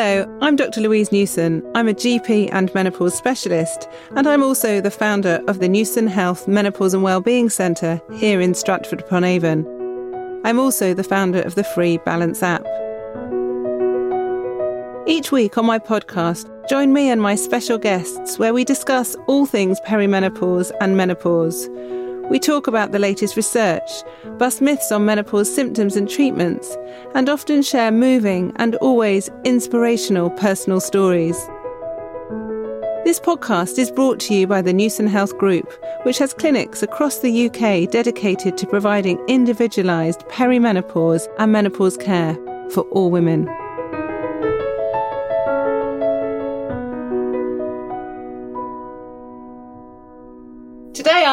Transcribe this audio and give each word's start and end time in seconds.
Hello, 0.00 0.38
I'm 0.40 0.54
Dr. 0.54 0.80
Louise 0.80 1.10
Newson. 1.10 1.60
I'm 1.74 1.88
a 1.88 1.92
GP 1.92 2.50
and 2.52 2.72
menopause 2.72 3.16
specialist, 3.16 3.88
and 4.14 4.28
I'm 4.28 4.44
also 4.44 4.80
the 4.80 4.92
founder 4.92 5.42
of 5.48 5.58
the 5.58 5.68
Newson 5.68 6.06
Health 6.06 6.46
Menopause 6.46 6.94
and 6.94 7.02
Wellbeing 7.02 7.50
Centre 7.50 8.00
here 8.14 8.40
in 8.40 8.54
Stratford 8.54 9.00
upon 9.00 9.24
Avon. 9.24 9.66
I'm 10.44 10.60
also 10.60 10.94
the 10.94 11.02
founder 11.02 11.42
of 11.42 11.56
the 11.56 11.64
free 11.64 11.96
Balance 11.96 12.44
app. 12.44 12.64
Each 15.08 15.32
week 15.32 15.58
on 15.58 15.66
my 15.66 15.80
podcast, 15.80 16.46
join 16.68 16.92
me 16.92 17.10
and 17.10 17.20
my 17.20 17.34
special 17.34 17.76
guests 17.76 18.38
where 18.38 18.54
we 18.54 18.64
discuss 18.64 19.16
all 19.26 19.46
things 19.46 19.80
perimenopause 19.80 20.70
and 20.80 20.96
menopause. 20.96 21.68
We 22.30 22.38
talk 22.38 22.66
about 22.66 22.92
the 22.92 22.98
latest 22.98 23.36
research, 23.36 23.90
bust 24.36 24.60
myths 24.60 24.92
on 24.92 25.06
menopause 25.06 25.52
symptoms 25.52 25.96
and 25.96 26.08
treatments, 26.08 26.76
and 27.14 27.28
often 27.28 27.62
share 27.62 27.90
moving 27.90 28.52
and 28.56 28.74
always 28.76 29.30
inspirational 29.44 30.28
personal 30.30 30.80
stories. 30.80 31.36
This 33.04 33.18
podcast 33.18 33.78
is 33.78 33.90
brought 33.90 34.20
to 34.20 34.34
you 34.34 34.46
by 34.46 34.60
the 34.60 34.74
Newson 34.74 35.06
Health 35.06 35.38
Group, 35.38 35.72
which 36.02 36.18
has 36.18 36.34
clinics 36.34 36.82
across 36.82 37.20
the 37.20 37.46
UK 37.46 37.90
dedicated 37.90 38.58
to 38.58 38.66
providing 38.66 39.18
individualised 39.26 40.20
perimenopause 40.28 41.26
and 41.38 41.50
menopause 41.50 41.96
care 41.96 42.34
for 42.70 42.82
all 42.90 43.10
women. 43.10 43.48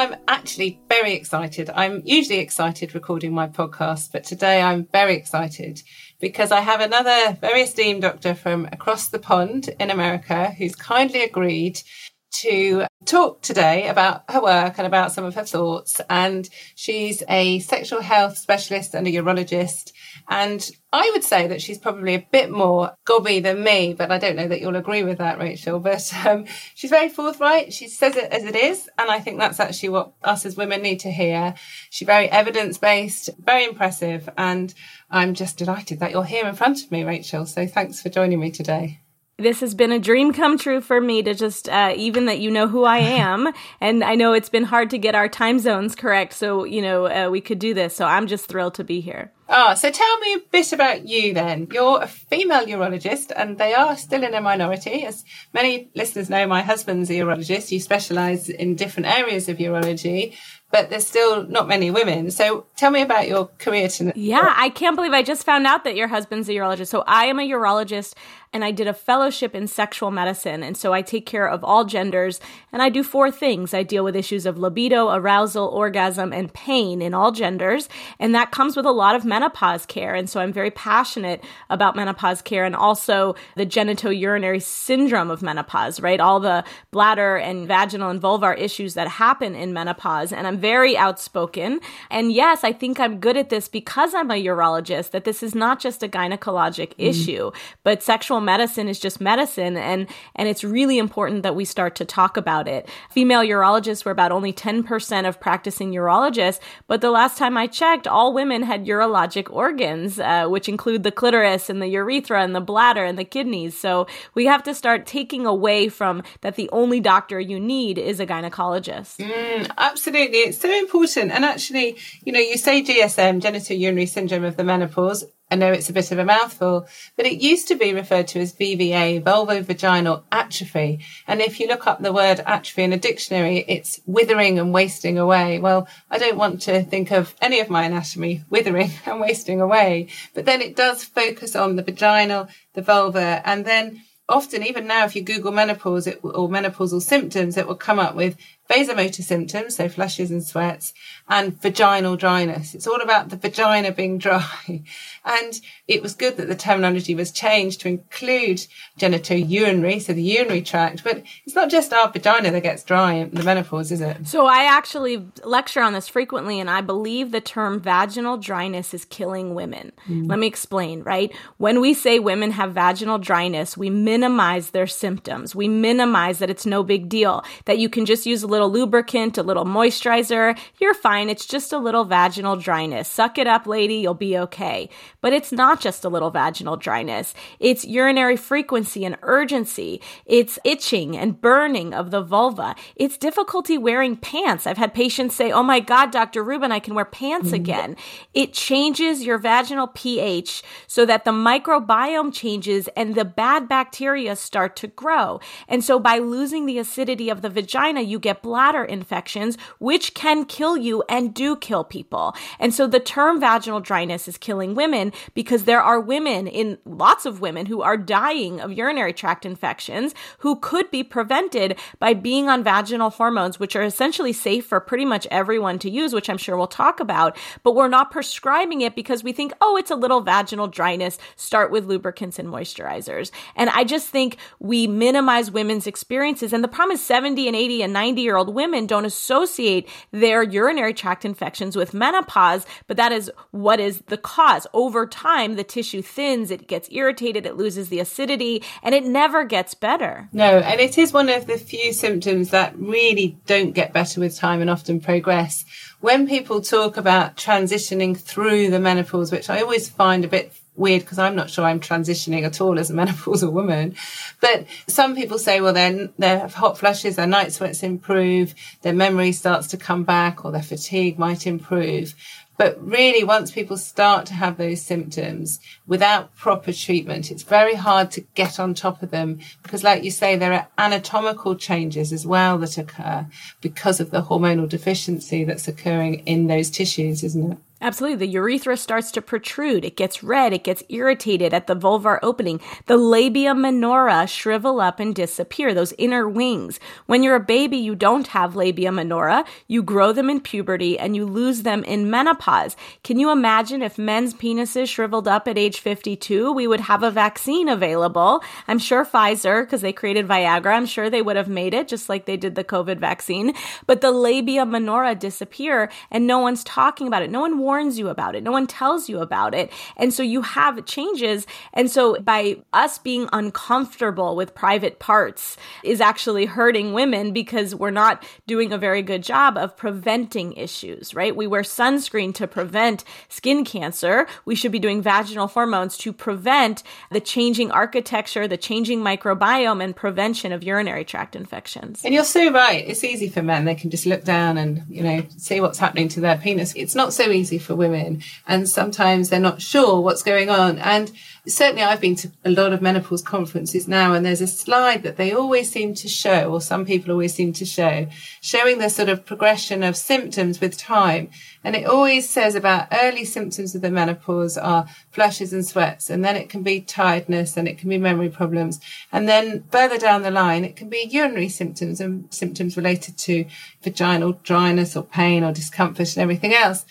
I'm 0.06 0.20
actually 0.28 0.80
very 0.88 1.14
excited. 1.14 1.72
I'm 1.74 2.04
usually 2.06 2.38
excited 2.38 2.94
recording 2.94 3.34
my 3.34 3.48
podcast, 3.48 4.12
but 4.12 4.24
today 4.24 4.62
I'm 4.62 4.86
very 4.92 5.16
excited 5.16 5.82
because 6.22 6.52
I 6.52 6.60
have 6.62 6.80
another 6.80 7.36
very 7.42 7.62
esteemed 7.62 8.04
doctor 8.04 8.36
from 8.36 8.68
across 8.72 9.08
the 9.08 9.18
pond 9.18 9.72
in 9.80 9.90
America 9.90 10.54
who's 10.60 10.76
kindly 10.76 11.24
agreed 11.24 11.82
to 12.32 12.86
talk 13.06 13.42
today 13.42 13.88
about 13.88 14.24
her 14.30 14.42
work 14.42 14.76
and 14.78 14.88
about 14.88 15.12
some 15.12 15.26
of 15.26 15.36
her 15.36 15.44
thoughts. 15.44 16.02
And 16.10 16.50
she's 16.76 17.24
a 17.30 17.60
sexual 17.60 18.02
health 18.02 18.38
specialist 18.38 18.94
and 18.94 19.08
a 19.08 19.12
urologist. 19.12 19.92
And 20.28 20.70
I 20.92 21.10
would 21.14 21.24
say 21.24 21.48
that 21.48 21.62
she's 21.62 21.78
probably 21.78 22.16
a 22.16 22.28
bit 22.32 22.50
more 22.50 22.96
gobby 23.06 23.40
than 23.40 23.64
me, 23.64 23.94
but 23.94 24.12
I 24.12 24.18
don't 24.18 24.36
know 24.36 24.48
that 24.48 24.60
you'll 24.60 24.76
agree 24.76 25.04
with 25.04 25.20
that, 25.20 25.40
Rachel. 25.40 25.80
But 25.80 26.12
um, 26.26 26.46
she's 26.74 26.90
very 26.90 27.10
forthright. 27.10 27.74
She 27.74 27.88
says 27.88 28.16
it 28.16 28.32
as 28.32 28.44
it 28.44 28.56
is. 28.56 28.90
And 28.98 29.10
I 29.10 29.20
think 29.20 29.40
that's 29.40 29.60
actually 29.60 29.90
what 29.90 30.14
us 30.24 30.46
as 30.46 30.58
women 30.58 30.82
need 30.82 31.02
to 31.02 31.12
hear. 31.12 31.56
She's 31.90 32.06
very 32.06 32.30
evidence 32.30 32.78
based, 32.78 33.30
very 33.38 33.66
impressive. 33.66 34.28
And 34.38 34.74
I'm 35.10 35.34
just 35.34 35.58
delighted 35.58 36.00
that 36.00 36.12
you're 36.12 36.24
here 36.24 36.48
in 36.48 36.56
front 36.56 36.84
of 36.84 36.92
me, 36.92 37.04
Rachel. 37.04 37.46
So 37.46 37.68
thanks 37.68 38.02
for 38.02 38.10
joining 38.10 38.40
me 38.40 38.52
today 38.52 39.02
this 39.38 39.60
has 39.60 39.74
been 39.74 39.92
a 39.92 40.00
dream 40.00 40.32
come 40.32 40.58
true 40.58 40.80
for 40.80 41.02
me 41.02 41.22
to 41.24 41.34
just 41.34 41.68
uh, 41.68 41.94
even 41.96 42.26
that 42.26 42.40
you 42.40 42.50
know 42.50 42.68
who 42.68 42.84
I 42.86 42.98
am, 43.26 43.52
and 43.82 44.04
I 44.04 44.16
know 44.16 44.34
it's 44.34 44.50
been 44.50 44.64
hard 44.64 44.90
to 44.92 44.98
get 44.98 45.16
our 45.16 45.28
time 45.28 45.60
zones 45.60 45.96
correct, 45.96 46.34
so 46.34 46.64
you 46.64 46.82
know 46.82 47.06
uh, 47.08 47.30
we 47.30 47.42
could 47.42 47.60
do 47.60 47.74
this. 47.74 47.96
So 47.96 48.06
I'm 48.06 48.28
just 48.28 48.48
thrilled 48.48 48.76
to 48.76 48.84
be 48.84 49.02
here. 49.02 49.32
Ah, 49.48 49.72
oh, 49.72 49.76
so 49.76 49.92
tell 49.92 50.20
me 50.20 50.34
a 50.34 50.40
bit 50.40 50.74
about 50.74 51.08
you 51.08 51.34
then. 51.34 51.68
You're 51.72 52.02
a 52.02 52.08
female 52.08 52.66
urologist, 52.66 53.32
and 53.36 53.58
they 53.58 53.76
are 53.76 53.96
still 53.96 54.24
in 54.24 54.34
a 54.34 54.42
minority. 54.42 55.06
As 55.06 55.24
many 55.54 55.90
listeners 55.94 56.30
know, 56.30 56.48
my 56.48 56.64
husband's 56.64 57.12
a 57.12 57.14
urologist. 57.14 57.72
You 57.72 57.80
specialise 57.80 58.50
in 58.50 58.76
different 58.76 59.08
areas 59.08 59.48
of 59.48 59.58
urology 59.58 60.36
but 60.76 60.90
there's 60.90 61.08
still 61.08 61.48
not 61.48 61.70
many 61.70 61.90
women. 61.90 62.30
So 62.32 62.66
tell 62.76 62.92
me 62.92 63.02
about 63.02 63.30
your 63.30 63.48
career. 63.60 63.88
Yeah, 64.14 64.54
I 64.58 64.68
can't 64.68 64.98
believe 64.98 65.14
I 65.14 65.24
just 65.24 65.46
found 65.46 65.66
out 65.66 65.86
that 65.86 65.96
your 65.96 66.10
husband's 66.10 66.50
a 66.50 66.52
urologist. 66.52 66.88
So 66.88 67.06
I 67.08 67.28
am 67.28 67.40
a 67.40 67.50
urologist 67.50 68.14
and 68.56 68.64
I 68.64 68.72
did 68.72 68.88
a 68.88 68.94
fellowship 68.94 69.54
in 69.54 69.68
sexual 69.68 70.12
medicine. 70.12 70.64
And 70.64 70.78
so 70.78 70.94
I 70.94 71.02
take 71.02 71.26
care 71.26 71.46
of 71.46 71.62
all 71.62 71.84
genders 71.84 72.40
and 72.72 72.82
I 72.82 72.88
do 72.88 73.04
four 73.04 73.30
things. 73.30 73.74
I 73.74 73.84
deal 73.84 74.04
with 74.04 74.16
issues 74.16 74.46
of 74.46 74.58
libido, 74.58 75.10
arousal, 75.10 75.68
orgasm, 75.68 76.32
and 76.32 76.54
pain 76.54 77.02
in 77.02 77.14
all 77.14 77.34
genders. 77.34 77.90
And 78.18 78.34
that 78.34 78.52
comes 78.52 78.78
with 78.78 78.86
a 78.86 78.92
lot 78.92 79.14
of 79.14 79.26
menopause 79.26 79.86
care. 79.86 80.16
And 80.16 80.30
so 80.30 80.40
I'm 80.40 80.54
very 80.54 80.72
passionate 80.72 81.44
about 81.70 81.98
menopause 81.98 82.42
care 82.42 82.64
and 82.64 82.78
also 82.78 83.36
the 83.58 83.66
genitourinary 83.66 84.62
syndrome 84.62 85.32
of 85.32 85.42
menopause, 85.42 86.00
right? 86.00 86.22
All 86.22 86.40
the 86.40 86.64
bladder 86.92 87.36
and 87.36 87.68
vaginal 87.68 88.10
and 88.10 88.22
vulvar 88.22 88.58
issues 88.58 88.94
that 88.94 89.10
happen 89.10 89.54
in 89.54 89.74
menopause. 89.74 90.32
And 90.32 90.48
I'm 90.48 90.58
very 90.66 90.98
outspoken. 90.98 91.80
And 92.10 92.32
yes, 92.32 92.64
I 92.64 92.74
think 92.74 93.00
I'm 93.00 93.20
good 93.20 93.38
at 93.38 93.50
this 93.50 93.68
because 93.70 94.16
I'm 94.16 94.32
a 94.32 94.44
urologist, 94.44 95.12
that 95.12 95.24
this 95.24 95.44
is 95.44 95.54
not 95.54 95.80
just 95.80 96.02
a 96.02 96.08
gynecologic 96.08 96.90
mm. 96.96 97.10
issue, 97.12 97.52
but 97.84 98.02
sexual 98.02 98.42
medicine 98.42 98.88
is 98.88 99.00
just 99.00 99.22
medicine 99.22 99.78
and 99.78 100.08
and 100.36 100.50
it's 100.50 100.64
really 100.64 100.98
important 100.98 101.44
that 101.44 101.56
we 101.56 101.66
start 101.66 101.94
to 101.98 102.06
talk 102.06 102.36
about 102.36 102.68
it. 102.68 102.90
Female 103.12 103.42
urologists 103.42 104.06
were 104.06 104.12
about 104.12 104.32
only 104.32 104.52
10% 104.52 105.28
of 105.30 105.40
practicing 105.40 105.92
urologists, 105.92 106.60
but 106.88 107.02
the 107.02 107.12
last 107.12 107.38
time 107.38 107.58
I 107.58 107.68
checked, 107.68 108.08
all 108.08 108.34
women 108.34 108.64
had 108.64 108.88
urologic 108.88 109.54
organs, 109.54 110.20
uh, 110.20 110.48
which 110.48 110.68
include 110.68 111.04
the 111.04 111.12
clitoris 111.12 111.70
and 111.70 111.80
the 111.80 111.88
urethra 111.88 112.42
and 112.42 112.56
the 112.56 112.68
bladder 112.72 113.06
and 113.06 113.20
the 113.20 113.24
kidneys. 113.36 113.78
So 113.78 114.08
we 114.34 114.46
have 114.46 114.64
to 114.64 114.74
start 114.74 115.06
taking 115.06 115.46
away 115.46 115.90
from 115.90 116.24
that 116.42 116.56
the 116.56 116.70
only 116.72 117.00
doctor 117.00 117.40
you 117.40 117.60
need 117.60 118.00
is 118.00 118.20
a 118.20 118.26
gynecologist. 118.26 119.18
Mm, 119.18 119.70
absolutely. 119.78 120.40
It's 120.40 120.55
so 120.60 120.72
important. 120.72 121.32
And 121.32 121.46
actually, 121.46 121.98
you 122.24 122.32
know, 122.32 122.40
you 122.40 122.58
say 122.58 122.84
GSM, 122.84 123.42
genital 123.42 123.76
urinary 123.76 124.06
syndrome 124.06 124.44
of 124.44 124.58
the 124.58 124.64
menopause. 124.64 125.26
I 125.52 125.56
know 125.56 125.72
it's 125.72 125.90
a 125.90 125.94
bit 125.94 126.12
of 126.12 126.18
a 126.18 126.26
mouthful, 126.26 126.88
but 127.16 127.28
it 127.28 127.42
used 127.42 127.68
to 127.68 127.76
be 127.76 127.94
referred 127.94 128.28
to 128.30 128.40
as 128.40 128.54
VVA, 128.54 129.22
vulvovaginal 129.22 130.24
atrophy. 130.32 131.06
And 131.28 131.40
if 131.40 131.60
you 131.60 131.68
look 131.68 131.86
up 131.86 132.02
the 132.02 132.12
word 132.12 132.40
atrophy 132.40 132.82
in 132.82 132.94
a 132.94 132.98
dictionary, 132.98 133.64
it's 133.68 134.00
withering 134.08 134.58
and 134.58 134.74
wasting 134.74 135.20
away. 135.20 135.60
Well, 135.60 135.88
I 136.10 136.18
don't 136.18 136.38
want 136.38 136.62
to 136.64 136.84
think 136.84 137.12
of 137.12 137.36
any 137.42 137.60
of 137.60 137.70
my 137.70 137.84
anatomy 137.84 138.44
withering 138.50 138.92
and 139.06 139.20
wasting 139.20 139.62
away, 139.62 140.08
but 140.34 140.46
then 140.46 140.62
it 140.62 140.76
does 140.76 141.04
focus 141.04 141.56
on 141.56 141.76
the 141.76 141.84
vaginal, 141.84 142.48
the 142.74 142.82
vulva, 142.82 143.42
and 143.46 143.66
then 143.66 144.02
often, 144.28 144.64
even 144.64 144.88
now, 144.88 145.06
if 145.06 145.16
you 145.16 145.22
Google 145.22 145.52
menopause 145.52 146.08
it, 146.08 146.20
or 146.24 146.50
menopausal 146.50 147.02
symptoms, 147.02 147.58
it 147.58 147.68
will 147.68 147.76
come 147.76 148.00
up 148.00 148.16
with 148.16 148.38
vasomotor 148.70 149.24
symptoms, 149.24 149.76
so 149.76 149.88
flushes 149.88 150.32
and 150.32 150.44
sweats, 150.44 150.94
and 151.30 151.62
vaginal 151.62 152.16
dryness. 152.16 152.74
It's 152.74 152.88
all 152.88 153.02
about 153.02 153.30
the 153.30 153.38
vagina 153.38 153.92
being 153.92 154.18
dry. 154.18 154.46
And 155.28 155.60
it 155.88 156.04
was 156.04 156.14
good 156.14 156.38
that 156.38 156.48
the 156.48 156.56
terminology 156.56 157.16
was 157.16 157.32
changed 157.32 157.82
to 157.82 157.88
include 157.88 158.68
genitourinary, 159.00 160.00
so 160.00 160.14
the 160.14 160.22
urinary 160.22 160.62
tract, 160.62 161.04
but 161.04 161.24
it's 161.48 161.56
not 161.56 161.72
just 161.72 161.92
our 161.92 162.12
vagina 162.12 162.52
that 162.52 162.62
gets 162.62 162.84
dry 162.84 163.14
in 163.14 163.32
the 163.32 163.42
menopause, 163.42 163.92
is 163.92 164.02
it? 164.02 164.28
So 164.28 164.46
I 164.46 164.66
actually 164.66 165.26
lecture 165.44 165.82
on 165.82 165.94
this 165.94 166.08
frequently, 166.08 166.60
and 166.60 166.70
I 166.70 166.82
believe 166.82 167.32
the 167.32 167.42
term 167.42 167.80
vaginal 167.80 168.38
dryness 168.38 168.94
is 168.94 169.04
killing 169.06 169.56
women. 169.56 169.94
Mm. 170.08 170.30
Let 170.30 170.38
me 170.38 170.46
explain, 170.46 171.02
right? 171.02 171.34
When 171.58 171.82
we 171.82 171.96
say 171.96 172.20
women 172.20 172.52
have 172.52 172.74
vaginal 172.74 173.18
dryness, 173.18 173.76
we 173.76 173.90
minimize 173.90 174.70
their 174.70 174.86
symptoms. 174.86 175.56
We 175.56 175.68
minimize 175.68 176.38
that 176.38 176.52
it's 176.52 176.68
no 176.68 176.84
big 176.84 177.10
deal, 177.10 177.44
that 177.66 177.80
you 177.80 177.90
can 177.90 178.06
just 178.06 178.28
use 178.28 178.44
a 178.44 178.48
little 178.56 178.72
lubricant, 178.72 179.38
a 179.38 179.44
little 179.44 179.66
moisturizer. 179.66 180.58
You're 180.80 180.94
fine. 180.94 181.30
It's 181.30 181.46
just 181.46 181.74
a 181.74 181.78
little 181.78 182.06
vaginal 182.06 182.56
dryness. 182.56 183.10
Suck 183.10 183.38
it 183.38 183.48
up, 183.48 183.68
lady. 183.68 183.96
You'll 183.96 184.14
be 184.14 184.38
okay. 184.38 184.90
But 185.20 185.34
it's 185.34 185.52
not 185.52 185.82
just 185.82 186.06
a 186.06 186.10
little 186.10 186.32
vaginal 186.32 186.78
dryness. 186.78 187.34
It's 187.60 187.84
urinary 187.84 188.38
frequency 188.38 189.04
and 189.04 189.18
urgency. 189.24 190.02
It's 190.26 190.58
itching 190.64 191.18
and 191.18 191.40
burning 191.40 191.94
of 191.94 192.12
the 192.12 192.22
vulva. 192.22 192.76
It's 192.96 193.18
difficulty 193.18 193.78
wearing 193.78 194.16
pants. 194.16 194.66
I've 194.66 194.78
had 194.78 194.94
patients 194.94 195.36
say, 195.36 195.52
Oh 195.52 195.64
my 195.64 195.82
God, 195.82 196.12
Dr. 196.12 196.42
Rubin, 196.44 196.72
I 196.72 196.80
can 196.80 196.96
wear 196.96 197.06
pants 197.06 197.48
mm-hmm. 197.48 197.56
again. 197.56 197.96
It 198.34 198.54
changes 198.54 199.24
your 199.24 199.38
vaginal 199.38 199.88
pH 199.88 200.64
so 200.88 201.06
that 201.06 201.26
the 201.26 201.32
microbiome 201.32 202.34
changes 202.34 202.88
and 202.96 203.16
the 203.16 203.26
bad 203.26 203.68
bacteria 203.68 204.38
start 204.38 204.78
to 204.78 204.88
grow. 204.88 205.42
And 205.68 205.84
so 205.84 206.00
by 206.00 206.20
losing 206.20 206.66
the 206.66 206.80
acidity 206.80 207.30
of 207.30 207.42
the 207.42 207.50
vagina, 207.50 208.02
you 208.02 208.20
get 208.20 208.42
bladder 208.46 208.84
infections, 208.84 209.58
which 209.80 210.14
can 210.14 210.46
kill 210.46 210.78
you 210.78 211.04
and 211.10 211.34
do 211.34 211.56
kill 211.56 211.84
people. 211.84 212.36
And 212.60 212.72
so 212.72 212.86
the 212.86 213.00
term 213.00 213.40
vaginal 213.40 213.80
dryness 213.80 214.28
is 214.28 214.38
killing 214.38 214.76
women 214.76 215.14
because 215.34 215.64
there 215.64 215.82
are 215.82 216.00
women 216.00 216.46
in 216.46 216.78
lots 216.86 217.26
of 217.26 217.42
women 217.42 217.66
who 217.66 217.82
are 217.82 217.98
dying 217.98 218.62
of 218.62 218.72
urinary 218.72 219.14
tract 219.14 219.48
infections 219.48 220.14
who 220.40 220.58
could 220.58 220.92
be 220.92 221.04
prevented 221.04 221.80
by 221.98 222.14
being 222.14 222.48
on 222.48 222.64
vaginal 222.64 223.10
hormones, 223.10 223.60
which 223.60 223.76
are 223.76 223.82
essentially 223.82 224.32
safe 224.32 224.68
for 224.68 224.80
pretty 224.80 225.06
much 225.06 225.26
everyone 225.32 225.80
to 225.80 225.90
use, 225.90 226.14
which 226.14 226.30
I'm 226.30 226.38
sure 226.38 226.56
we'll 226.56 226.68
talk 226.68 227.00
about. 227.00 227.36
But 227.64 227.74
we're 227.74 227.88
not 227.88 228.12
prescribing 228.12 228.82
it 228.82 228.96
because 228.96 229.24
we 229.24 229.32
think, 229.32 229.54
oh, 229.60 229.76
it's 229.76 229.90
a 229.90 229.96
little 229.96 230.22
vaginal 230.22 230.68
dryness. 230.68 231.18
Start 231.36 231.72
with 231.72 231.86
lubricants 231.86 232.38
and 232.38 232.48
moisturizers. 232.48 233.32
And 233.56 233.72
I 233.72 233.86
just 233.86 234.10
think 234.10 234.38
we 234.60 234.86
minimize 234.86 235.50
women's 235.50 235.88
experiences. 235.88 236.54
And 236.54 236.64
the 236.64 236.68
problem 236.68 236.94
is 236.94 237.04
70 237.04 237.48
and 237.48 237.56
80 237.56 237.82
and 237.82 237.94
90 237.94 238.22
year 238.22 238.35
year 238.36 238.40
old 238.40 238.54
women 238.54 238.86
don't 238.86 239.06
associate 239.06 239.88
their 240.12 240.44
urinary 240.44 240.94
tract 240.94 241.24
infections 241.24 241.76
with 241.76 241.94
menopause, 241.94 242.66
but 242.88 242.98
that 242.98 243.14
is 243.14 243.32
what 243.52 243.80
is 243.80 244.02
the 244.08 244.18
cause. 244.18 244.68
Over 244.74 245.08
time, 245.08 245.56
the 245.56 245.64
tissue 245.64 246.02
thins, 246.02 246.52
it 246.52 246.68
gets 246.68 246.90
irritated, 246.92 247.46
it 247.46 247.56
loses 247.56 247.88
the 247.88 248.00
acidity, 248.00 248.62
and 248.84 248.94
it 248.94 249.06
never 249.06 249.46
gets 249.46 249.74
better. 249.74 250.28
No, 250.34 250.60
and 250.60 250.82
it 250.82 250.98
is 250.98 251.14
one 251.14 251.30
of 251.30 251.48
the 251.48 251.58
few 251.58 251.94
symptoms 251.94 252.50
that 252.50 252.78
really 252.78 253.38
don't 253.46 253.72
get 253.72 253.94
better 253.94 254.20
with 254.20 254.36
time 254.36 254.60
and 254.60 254.70
often 254.70 255.00
progress. 255.00 255.64
When 256.02 256.28
people 256.28 256.62
talk 256.62 256.98
about 256.98 257.38
transitioning 257.38 258.18
through 258.18 258.70
the 258.70 258.80
menopause, 258.80 259.32
which 259.32 259.50
I 259.50 259.62
always 259.62 259.88
find 259.88 260.26
a 260.26 260.28
bit 260.28 260.52
weird 260.76 261.02
because 261.02 261.20
I'm 261.20 261.36
not 261.36 261.50
sure 261.50 261.66
I'm 261.66 261.80
transitioning 261.80 262.44
at 262.44 262.62
all 262.62 262.80
as 262.80 262.90
a 262.90 262.94
menopausal 262.96 263.52
woman. 263.52 263.96
But 264.42 264.66
some 264.88 265.16
people 265.16 265.40
say, 265.40 265.62
well, 265.62 265.74
then 265.74 266.14
have 266.20 266.54
hot 266.54 266.78
flushes, 266.78 267.16
their 267.16 267.28
night 267.28 267.54
sweats 267.54 267.84
improve, 267.84 268.54
their 268.82 268.94
memory 268.94 269.32
starts 269.32 269.68
to 269.68 269.78
come 269.78 270.04
back, 270.04 270.46
or 270.46 270.52
their 270.52 270.64
fatigue 270.64 271.18
might 271.20 271.48
improve. 271.48 272.16
But 272.58 272.82
really, 272.82 273.24
once 273.24 273.52
people 273.52 273.78
start 273.78 274.26
to 274.28 274.34
have 274.34 274.58
those 274.58 274.82
symptoms 274.82 275.60
without 275.88 276.34
proper 276.36 276.72
treatment, 276.72 277.30
it's 277.30 277.44
very 277.44 277.76
hard 277.76 278.12
to 278.12 278.22
get 278.34 278.60
on 278.60 278.74
top 278.74 279.04
of 279.04 279.12
them 279.12 279.40
because, 279.62 279.84
like 279.84 280.04
you 280.04 280.12
say, 280.12 280.38
there 280.38 280.54
are 280.54 280.68
anatomical 280.78 281.56
changes 281.56 282.14
as 282.14 282.26
well 282.26 282.58
that 282.60 282.78
occur 282.78 283.28
because 283.60 284.00
of 284.00 284.12
the 284.12 284.22
hormonal 284.22 284.70
deficiency 284.70 285.44
that's 285.44 285.68
occurring 285.68 286.20
in 286.26 286.48
those 286.48 286.70
tissues, 286.70 287.24
isn't 287.24 287.52
it? 287.52 287.58
Absolutely. 287.82 288.26
The 288.26 288.32
urethra 288.34 288.78
starts 288.78 289.12
to 289.12 289.22
protrude. 289.22 289.84
It 289.84 289.98
gets 289.98 290.24
red. 290.24 290.54
It 290.54 290.64
gets 290.64 290.82
irritated 290.88 291.54
at 291.54 291.68
the 291.68 291.76
vulvar 291.76 292.20
opening. 292.24 292.62
The 292.86 292.96
labia 292.96 293.54
minora 293.54 294.28
shrivel 294.28 294.80
up 294.80 295.02
and 295.02 295.14
disappear, 295.14 295.74
those 295.74 295.94
inner 295.98 296.28
wings. 296.28 296.80
When 297.06 297.22
you're 297.22 297.36
a 297.36 297.40
baby, 297.42 297.76
you 297.76 297.94
don't 297.94 298.28
have 298.28 298.56
labia 298.56 298.94
minora. 298.94 299.44
You 299.68 299.84
grow 299.84 300.14
them 300.14 300.30
in 300.30 300.40
puberty 300.40 300.98
and 300.98 301.18
you 301.18 301.26
lose 301.26 301.64
them 301.64 301.84
in 301.84 302.10
menopause. 302.10 302.78
Can 303.04 303.20
you 303.20 303.30
imagine 303.30 303.82
if 303.82 303.98
men's 303.98 304.34
penises 304.34 304.88
shriveled 304.88 305.28
up 305.28 305.46
at 305.46 305.58
age 305.58 305.82
52? 305.82 306.54
We 306.54 306.68
would 306.68 306.80
have 306.80 307.04
a 307.04 307.12
vaccine 307.12 307.68
available. 307.68 308.42
I'm 308.70 308.80
sure 308.80 309.06
Pfizer, 309.06 309.64
because 309.64 309.82
they 309.82 309.94
created 309.94 310.30
Viagra, 310.30 310.74
I'm 310.76 310.86
sure 310.86 311.10
they 311.10 311.22
would 311.22 311.36
have 311.36 311.50
made 311.50 311.74
it 311.74 311.90
just 311.90 312.08
like 312.08 312.26
they 312.26 312.38
did 312.38 312.56
the 312.56 312.64
COVID 312.64 313.00
vaccine. 313.00 313.54
But 313.86 314.00
the 314.00 314.12
labia 314.12 314.66
minora 314.66 315.14
disappear 315.14 315.92
and 316.10 316.26
no 316.26 316.40
one's 316.40 316.64
talking 316.64 317.06
about 317.06 317.22
it. 317.22 317.30
No 317.30 317.42
one 317.42 317.65
warns 317.66 318.00
you 318.00 318.08
about 318.10 318.36
it. 318.36 318.44
No 318.44 318.52
one 318.52 318.68
tells 318.68 319.10
you 319.10 319.20
about 319.20 319.54
it. 319.54 319.72
And 319.98 320.14
so 320.14 320.24
you 320.24 320.42
have 320.42 320.86
changes. 320.86 321.46
And 321.74 321.90
so 321.90 322.20
by 322.22 322.58
us 322.72 323.00
being 323.00 323.28
uncomfortable 323.34 324.36
with 324.36 324.56
private 324.56 325.00
parts 325.00 325.58
is 325.84 326.00
actually 326.00 326.46
hurting 326.46 326.94
women 326.94 327.34
because 327.34 327.74
we're 327.74 327.90
not 327.90 328.24
doing 328.48 328.72
a 328.72 328.78
very 328.78 329.02
good 329.02 329.24
job 329.24 329.58
of 329.58 329.76
preventing 329.76 330.54
issues, 330.54 331.14
right? 331.14 331.36
We 331.36 331.48
wear 331.48 331.64
sunscreen 331.64 332.34
to 332.36 332.48
prevent 332.48 333.04
skin 333.30 333.66
cancer. 333.66 334.28
We 334.46 334.56
should 334.56 334.72
be 334.72 334.80
doing 334.80 335.02
vaginal 335.02 335.48
hormones 335.48 335.98
to 336.00 336.14
prevent 336.14 336.84
the 337.12 337.20
changing 337.20 337.72
architecture, 337.72 338.48
the 338.48 338.58
changing 338.58 339.02
microbiome 339.02 339.84
and 339.84 339.96
prevention 339.96 340.52
of 340.52 340.64
urinary 340.64 341.04
tract 341.04 341.36
infections. 341.36 342.04
And 342.06 342.14
you're 342.14 342.24
so 342.24 342.52
right. 342.52 342.86
It's 342.88 343.04
easy 343.04 343.30
for 343.30 343.42
men. 343.42 343.66
They 343.66 343.76
can 343.76 343.90
just 343.90 344.06
look 344.06 344.24
down 344.24 344.58
and, 344.58 344.84
you 344.88 345.02
know, 345.02 345.26
see 345.38 345.60
what's 345.60 345.80
happening 345.80 346.08
to 346.10 346.20
their 346.20 346.38
penis. 346.38 346.74
It's 346.76 346.96
not 346.96 347.14
so 347.14 347.30
easy 347.32 347.55
for 347.58 347.76
women. 347.76 348.22
And 348.48 348.68
sometimes 348.68 349.30
they're 349.30 349.40
not 349.40 349.62
sure 349.62 350.02
what's 350.02 350.24
going 350.24 350.50
on. 350.50 350.80
And 350.80 351.12
certainly 351.48 351.84
I've 351.84 352.02
been 352.02 352.16
to 352.18 352.32
a 352.44 352.52
lot 352.52 352.74
of 352.74 352.82
menopause 352.82 353.22
conferences 353.22 353.88
now, 353.88 354.14
and 354.14 354.26
there's 354.26 354.42
a 354.42 354.48
slide 354.48 355.04
that 355.04 355.18
they 355.18 355.32
always 355.32 355.72
seem 355.72 355.94
to 355.96 356.08
show, 356.08 356.52
or 356.52 356.62
some 356.62 356.86
people 356.86 357.12
always 357.12 357.34
seem 357.34 357.54
to 357.54 357.66
show, 357.66 358.08
showing 358.42 358.80
the 358.80 358.90
sort 358.90 359.10
of 359.10 359.26
progression 359.26 359.84
of 359.84 359.96
symptoms 359.96 360.60
with 360.60 360.78
time. 360.78 361.30
And 361.64 361.76
it 361.76 361.86
always 361.86 362.30
says 362.30 362.56
about 362.56 362.88
early 362.92 363.26
symptoms 363.26 363.76
of 363.76 363.82
the 363.82 363.92
menopause 363.92 364.58
are 364.58 364.88
flushes 365.12 365.54
and 365.54 365.66
sweats, 365.66 366.10
and 366.10 366.24
then 366.24 366.36
it 366.36 366.50
can 366.50 366.64
be 366.64 366.82
tiredness 366.82 367.58
and 367.58 367.68
it 367.68 367.78
can 367.78 367.90
be 367.90 367.98
memory 367.98 368.30
problems. 368.30 368.80
And 369.12 369.28
then 369.28 369.64
further 369.72 369.98
down 369.98 370.24
the 370.24 370.32
line, 370.32 370.64
it 370.64 370.76
can 370.76 370.90
be 370.90 371.08
urinary 371.10 371.50
symptoms 371.50 372.00
and 372.00 372.32
symptoms 372.34 372.78
related 372.78 373.18
to 373.20 373.46
vaginal 373.82 374.34
dryness 374.44 374.96
or 374.96 375.04
pain 375.04 375.44
or 375.44 375.52
discomfort 375.52 376.16
and 376.16 376.24
everything 376.24 376.54
else. 376.54 376.86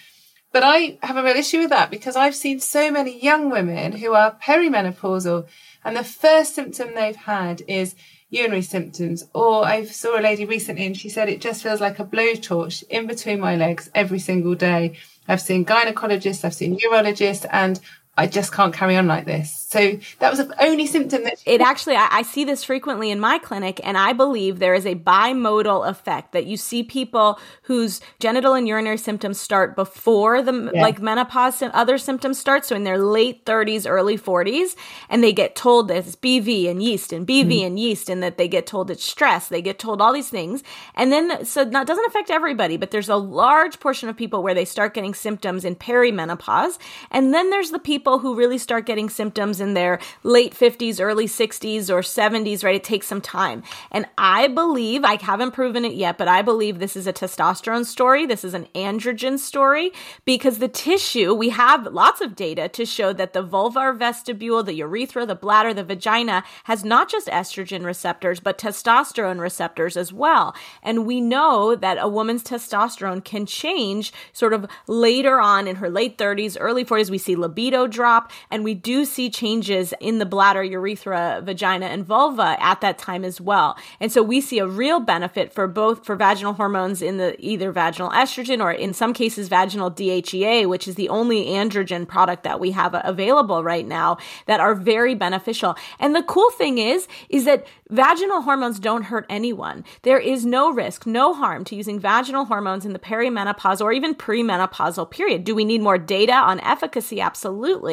But 0.55 0.63
I 0.63 0.99
have 1.03 1.17
a 1.17 1.23
real 1.25 1.35
issue 1.35 1.59
with 1.59 1.71
that 1.71 1.91
because 1.91 2.15
I've 2.15 2.37
seen 2.37 2.61
so 2.61 2.89
many 2.89 3.21
young 3.21 3.51
women 3.51 3.91
who 3.91 4.13
are 4.13 4.37
perimenopausal 4.41 5.49
and 5.85 5.97
the 5.97 6.05
first 6.05 6.55
symptom 6.55 6.95
they've 6.95 7.17
had 7.17 7.63
is 7.67 7.97
urinary 8.31 8.63
symptoms. 8.63 9.25
Or 9.35 9.67
I 9.67 9.85
saw 9.85 10.17
a 10.17 10.23
lady 10.23 10.45
recently 10.45 10.87
and 10.87 10.97
she 10.97 11.09
said 11.09 11.29
it 11.29 11.41
just 11.41 11.61
feels 11.61 11.81
like 11.81 11.99
a 11.99 12.05
blowtorch 12.05 12.85
in 12.89 13.09
between 13.09 13.41
my 13.41 13.57
legs 13.57 13.91
every 13.97 14.21
single 14.21 14.55
day. 14.55 14.97
I've 15.27 15.41
seen 15.41 15.65
gynecologists, 15.65 16.45
I've 16.45 16.55
seen 16.55 16.79
urologists, 16.79 17.47
and 17.51 17.81
I 18.17 18.29
just 18.29 18.53
can't 18.53 18.73
carry 18.73 18.97
on 18.97 19.09
like 19.09 19.25
this. 19.25 19.65
So 19.69 19.99
that 20.21 20.31
was 20.31 20.39
the 20.39 20.63
only 20.63 20.87
symptom 20.87 21.25
that 21.25 21.43
it 21.45 21.61
actually 21.61 21.97
I, 21.97 22.09
I, 22.13 22.23
see 22.23 22.45
this 22.45 22.63
frequently 22.63 23.11
in 23.11 23.19
my 23.19 23.39
clinic, 23.39 23.81
and 23.83 23.99
I 23.99 24.13
believe 24.13 24.61
there 24.61 24.75
is 24.75 24.87
a 24.87 24.95
bimodal 24.95 25.89
effect 25.89 26.31
that 26.31 26.47
you 26.47 26.57
see 26.57 26.85
people 26.85 27.41
whose 27.63 28.01
genital 28.21 28.55
and 28.55 28.69
urinary 28.69 28.99
symptoms 28.99 29.41
start 29.41 29.75
before 29.75 30.43
the 30.43 30.71
yeah. 30.73 30.81
like 30.81 31.03
menopause 31.03 31.61
and 31.61 31.73
other 31.73 31.99
symptoms 31.99 32.39
start, 32.39 32.65
so 32.65 32.77
in 32.77 32.85
their 32.85 32.99
late 32.99 33.45
30s, 33.45 33.85
early 33.89 34.17
40s, 34.17 34.77
and 35.09 35.25
they 35.25 35.33
get 35.33 35.57
told 35.57 35.89
that 35.89 35.97
it's 35.97 36.15
BV 36.15 36.71
and 36.71 36.81
yeast 36.81 37.13
and 37.13 37.27
BV 37.27 37.47
mm. 37.47 37.67
and 37.67 37.81
yeast, 37.81 38.09
and 38.09 38.23
that 38.23 38.39
they 38.39 38.47
get 38.47 38.69
told 38.69 38.93
it's 38.93 39.05
stress, 39.05 39.49
they 39.49 39.63
get 39.63 39.81
told 39.81 40.01
all 40.01 40.13
these 40.13 40.31
things, 40.31 40.63
and 40.95 41.11
then 41.11 41.45
so 41.45 41.65
that 41.65 41.87
doesn't 41.87 42.07
affect 42.07 42.31
everybody, 42.31 42.77
but 42.77 42.93
there's 42.93 43.09
a 43.09 43.17
large 43.17 43.81
portion 43.81 44.09
of 44.09 44.17
people 44.17 44.41
where 44.41 44.55
they 44.55 44.65
start 44.65 44.95
getting 44.95 45.15
symptoms 45.15 45.65
in 45.65 45.75
perimenopause, 45.75 46.79
and 47.11 47.35
then 47.35 47.51
there's 47.51 47.73
the 47.73 47.81
people 47.81 48.04
who 48.05 48.35
really 48.35 48.59
start 48.59 48.87
getting 48.87 49.09
symptoms 49.09 49.61
in 49.61 49.75
their 49.75 49.99
late 50.23 50.55
50s, 50.55 51.01
early 51.01 51.27
60s, 51.27 51.91
or 51.91 52.01
70s, 52.01 52.63
right? 52.63 52.77
It 52.77 52.85
takes 52.85 53.07
some 53.07 53.21
time. 53.21 53.63
And 53.91 54.07
I 54.19 54.49
believe, 54.49 55.05
I 55.05 55.17
haven't 55.21 55.53
proven 55.53 55.85
it 55.85 55.95
yet, 55.95 56.19
but 56.19 56.29
I 56.29 56.43
believe 56.43 56.79
this 56.79 56.97
is 56.97 57.07
a 57.07 57.13
testosterone 57.13 57.85
story. 57.85 58.27
This 58.27 58.45
is 58.45 58.55
an 58.55 58.67
androgen 58.75 59.39
story 59.39 59.93
because 60.25 60.59
the 60.59 60.69
tissue, 60.69 61.35
we 61.35 61.49
have 61.51 61.87
lots 61.87 62.21
of 62.21 62.37
data 62.37 62.69
to 62.69 62.85
show 62.85 63.13
that 63.13 63.33
the 63.33 63.43
vulvar 63.43 63.97
vestibule, 63.97 64.63
the 64.63 64.75
urethra, 64.75 65.27
the 65.27 65.35
bladder, 65.35 65.75
the 65.75 65.85
vagina 65.85 66.45
has 66.65 66.85
not 66.85 67.09
just 67.09 67.29
estrogen 67.29 67.85
receptors, 67.85 68.41
but 68.41 68.59
testosterone 68.59 69.41
receptors 69.41 69.97
as 69.97 70.13
well. 70.13 70.55
And 70.83 71.07
we 71.07 71.21
know 71.21 71.75
that 71.75 71.99
a 72.01 72.09
woman's 72.09 72.45
testosterone 72.45 73.25
can 73.25 73.47
change 73.47 74.13
sort 74.33 74.53
of 74.53 74.67
later 74.87 75.41
on 75.41 75.67
in 75.67 75.77
her 75.77 75.91
late 75.91 76.19
30s, 76.19 76.57
early 76.61 76.85
40s. 76.85 77.11
We 77.11 77.19
see 77.19 77.37
libido 77.37 77.87
drop 77.95 78.31
and 78.51 78.65
we 78.65 78.75
do 78.75 79.05
see 79.05 79.31
changes 79.31 79.95
in 80.01 80.19
the 80.19 80.27
bladder, 80.27 80.63
urethra, 80.63 81.41
vagina, 81.43 81.87
and 81.87 82.05
vulva 82.05 82.57
at 82.61 82.81
that 82.81 82.99
time 82.99 83.25
as 83.25 83.41
well. 83.41 83.77
And 84.01 84.13
so 84.13 84.23
we 84.23 84.41
see 84.41 84.59
a 84.59 84.67
real 84.67 85.01
benefit 85.01 85.53
for 85.53 85.67
both 85.67 86.05
for 86.05 86.17
vaginal 86.17 86.55
hormones 86.55 87.01
in 87.01 87.17
the 87.17 87.37
either 87.39 87.73
vaginal 87.73 88.11
estrogen 88.11 88.61
or 88.61 88.73
in 88.73 88.93
some 88.93 89.15
cases 89.15 89.49
vaginal 89.49 89.91
DHEA, 89.91 90.69
which 90.69 90.89
is 90.89 90.97
the 90.97 91.09
only 91.09 91.47
androgen 91.47 92.07
product 92.07 92.43
that 92.43 92.61
we 92.61 92.73
have 92.73 92.95
available 93.05 93.63
right 93.63 93.87
now 93.87 94.19
that 94.47 94.61
are 94.61 94.75
very 94.75 95.15
beneficial. 95.15 95.77
And 95.99 96.15
the 96.15 96.23
cool 96.23 96.51
thing 96.51 96.79
is, 96.79 97.09
is 97.29 97.45
that 97.45 97.67
Vaginal 97.95 98.43
hormones 98.43 98.81
don't 98.81 99.05
hurt 99.05 99.27
anyone. 99.29 99.85
There 100.03 100.19
is 100.19 100.47
no 100.47 100.73
risk, 100.73 101.07
no 101.07 101.35
harm 101.35 101.65
to 101.67 101.77
using 101.77 102.01
vaginal 102.01 102.47
hormones 102.47 102.87
in 102.87 102.93
the 102.95 102.99
perimenopause 102.99 103.81
or 103.81 103.93
even 103.93 104.15
premenopausal 104.15 105.11
period. 105.11 105.45
Do 105.45 105.55
we 105.55 105.65
need 105.65 105.83
more 105.83 105.99
data 105.99 106.33
on 106.33 106.61
efficacy? 106.61 107.21
Absolutely. 107.21 107.84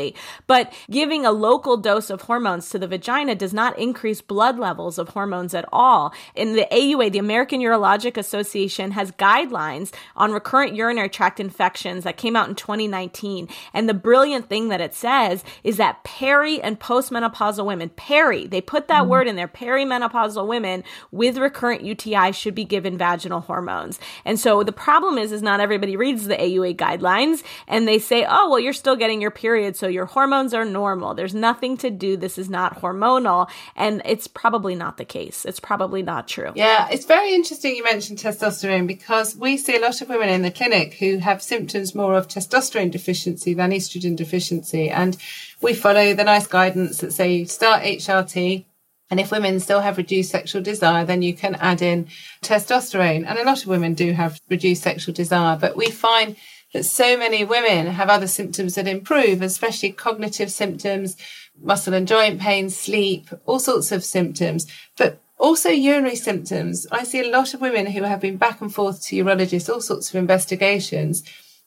But 0.48 0.74
giving 0.90 1.26
a 1.26 1.32
local 1.32 1.78
dose 1.78 2.10
of 2.10 2.22
hormones 2.22 2.70
to 2.70 2.80
the 2.80 2.88
vagina 2.88 3.36
does 3.36 3.54
not 3.54 3.78
increase 3.78 4.22
blood 4.22 4.58
levels 4.58 4.98
of 4.98 5.10
hormones 5.10 5.54
at 5.54 5.66
all. 5.72 6.14
In 6.36 6.54
the 6.54 6.68
AUA, 6.72 7.12
the 7.12 7.20
American 7.20 7.60
Urologic 7.60 8.18
Association 8.18 8.92
has 8.92 9.12
guidelines 9.12 9.94
on 10.16 10.32
recurrent 10.32 10.76
urinary 10.76 11.10
tract 11.10 11.40
infections 11.40 12.04
that 12.04 12.18
came 12.18 12.36
out 12.36 12.50
in 12.50 12.56
2019. 12.56 13.50
And 13.74 13.90
the 13.90 13.94
brilliant 13.94 14.48
thing 14.48 14.70
that 14.70 14.80
it 14.82 14.94
says 14.94 15.44
is 15.64 15.78
that 15.78 16.04
peri 16.04 16.62
and 16.62 16.80
postmenopausal 16.80 17.66
women, 17.66 17.90
peri, 17.90 18.48
they 18.48 18.62
put 18.62 18.88
that 18.88 19.04
mm. 19.04 19.08
word 19.08 19.28
in 19.28 19.36
there, 19.36 19.48
peri 19.48 19.82
perimenopausal 19.82 20.48
women 20.48 20.84
with 21.12 21.38
recurrent 21.38 21.84
UTI 21.84 22.32
should 22.32 22.56
be 22.56 22.66
given 22.66 22.98
vaginal 22.98 23.42
hormones. 23.42 24.00
And 24.26 24.40
so 24.40 24.64
the 24.64 24.72
problem 24.72 25.18
is, 25.18 25.32
is 25.32 25.42
not 25.42 25.60
everybody 25.60 25.96
reads 25.96 26.28
the 26.28 26.36
AUA 26.36 26.76
guidelines 26.76 27.44
and 27.68 27.88
they 27.88 28.00
say, 28.00 28.26
oh, 28.28 28.50
well, 28.50 28.60
you're 28.60 28.74
still 28.74 28.96
getting 28.96 29.22
your 29.22 29.32
period, 29.32 29.76
so 29.82 29.88
your 29.88 30.06
hormones 30.06 30.54
are 30.54 30.64
normal. 30.64 31.16
There's 31.16 31.34
nothing 31.34 31.76
to 31.78 31.90
do. 31.90 32.16
This 32.16 32.38
is 32.38 32.52
not 32.52 32.80
hormonal. 32.82 33.50
And 33.76 34.04
it's 34.06 34.28
probably 34.28 34.76
not 34.76 34.98
the 34.98 35.06
case. 35.06 35.44
It's 35.44 35.60
probably 35.60 36.04
not 36.04 36.28
true. 36.28 36.52
Yeah, 36.54 36.88
it's 36.92 37.06
very 37.06 37.34
interesting 37.34 37.76
you 37.76 37.84
mentioned 37.84 38.20
testosterone 38.20 38.86
because 38.86 39.36
we 39.36 39.58
see 39.58 39.76
a 39.76 39.82
lot 39.82 40.00
of 40.00 40.08
women 40.08 40.30
in 40.30 40.44
the 40.44 40.52
clinic 40.52 40.94
who 40.94 41.18
have 41.18 41.42
symptoms 41.42 41.96
more 41.96 42.14
of 42.14 42.28
testosterone 42.28 42.92
deficiency 42.92 43.56
than 43.56 43.72
estrogen 43.72 44.16
deficiency. 44.16 44.88
And 44.92 45.18
we 45.62 45.74
follow 45.74 46.14
the 46.14 46.24
NICE 46.24 46.46
guidance 46.46 47.00
that 47.00 47.12
say 47.12 47.46
start 47.46 47.82
HRT, 47.82 48.66
And 49.10 49.20
if 49.20 49.32
women 49.32 49.60
still 49.60 49.82
have 49.82 49.98
reduced 49.98 50.30
sexual 50.30 50.62
desire, 50.62 51.06
then 51.06 51.24
you 51.24 51.34
can 51.34 51.56
add 51.56 51.82
in 51.82 52.08
testosterone. 52.44 53.26
And 53.28 53.40
a 53.40 53.44
lot 53.44 53.64
of 53.64 53.68
women 53.68 53.96
do 53.96 54.14
have 54.14 54.40
reduced 54.48 54.84
sexual 54.84 55.16
desire, 55.16 55.58
but 55.60 55.76
we 55.76 55.90
find 55.90 56.36
that 56.74 56.84
so 56.86 57.18
many 57.18 57.44
women 57.44 57.88
have 57.88 58.10
other 58.10 58.28
symptoms 58.28 58.76
that 58.76 58.88
improve, 58.88 59.42
especially 59.42 59.92
cognitive 59.92 60.52
symptoms, 60.52 61.18
muscle 61.62 61.94
and 61.94 62.08
joint 62.08 62.40
pain, 62.40 62.70
sleep, 62.70 63.30
all 63.46 63.60
sorts 63.60 63.92
of 63.92 64.04
symptoms, 64.04 64.66
but 64.98 65.22
also 65.38 65.70
urinary 65.70 66.16
symptoms. 66.16 66.88
I 66.92 67.04
see 67.04 67.20
a 67.20 67.32
lot 67.32 67.54
of 67.54 67.62
women 67.62 67.88
who 67.88 68.04
have 68.04 68.22
been 68.22 68.38
back 68.38 68.62
and 68.62 68.74
forth 68.74 69.04
to 69.06 69.16
urologists, 69.16 69.74
all 69.74 69.82
sorts 69.82 70.10
of 70.10 70.16
investigations. 70.16 71.24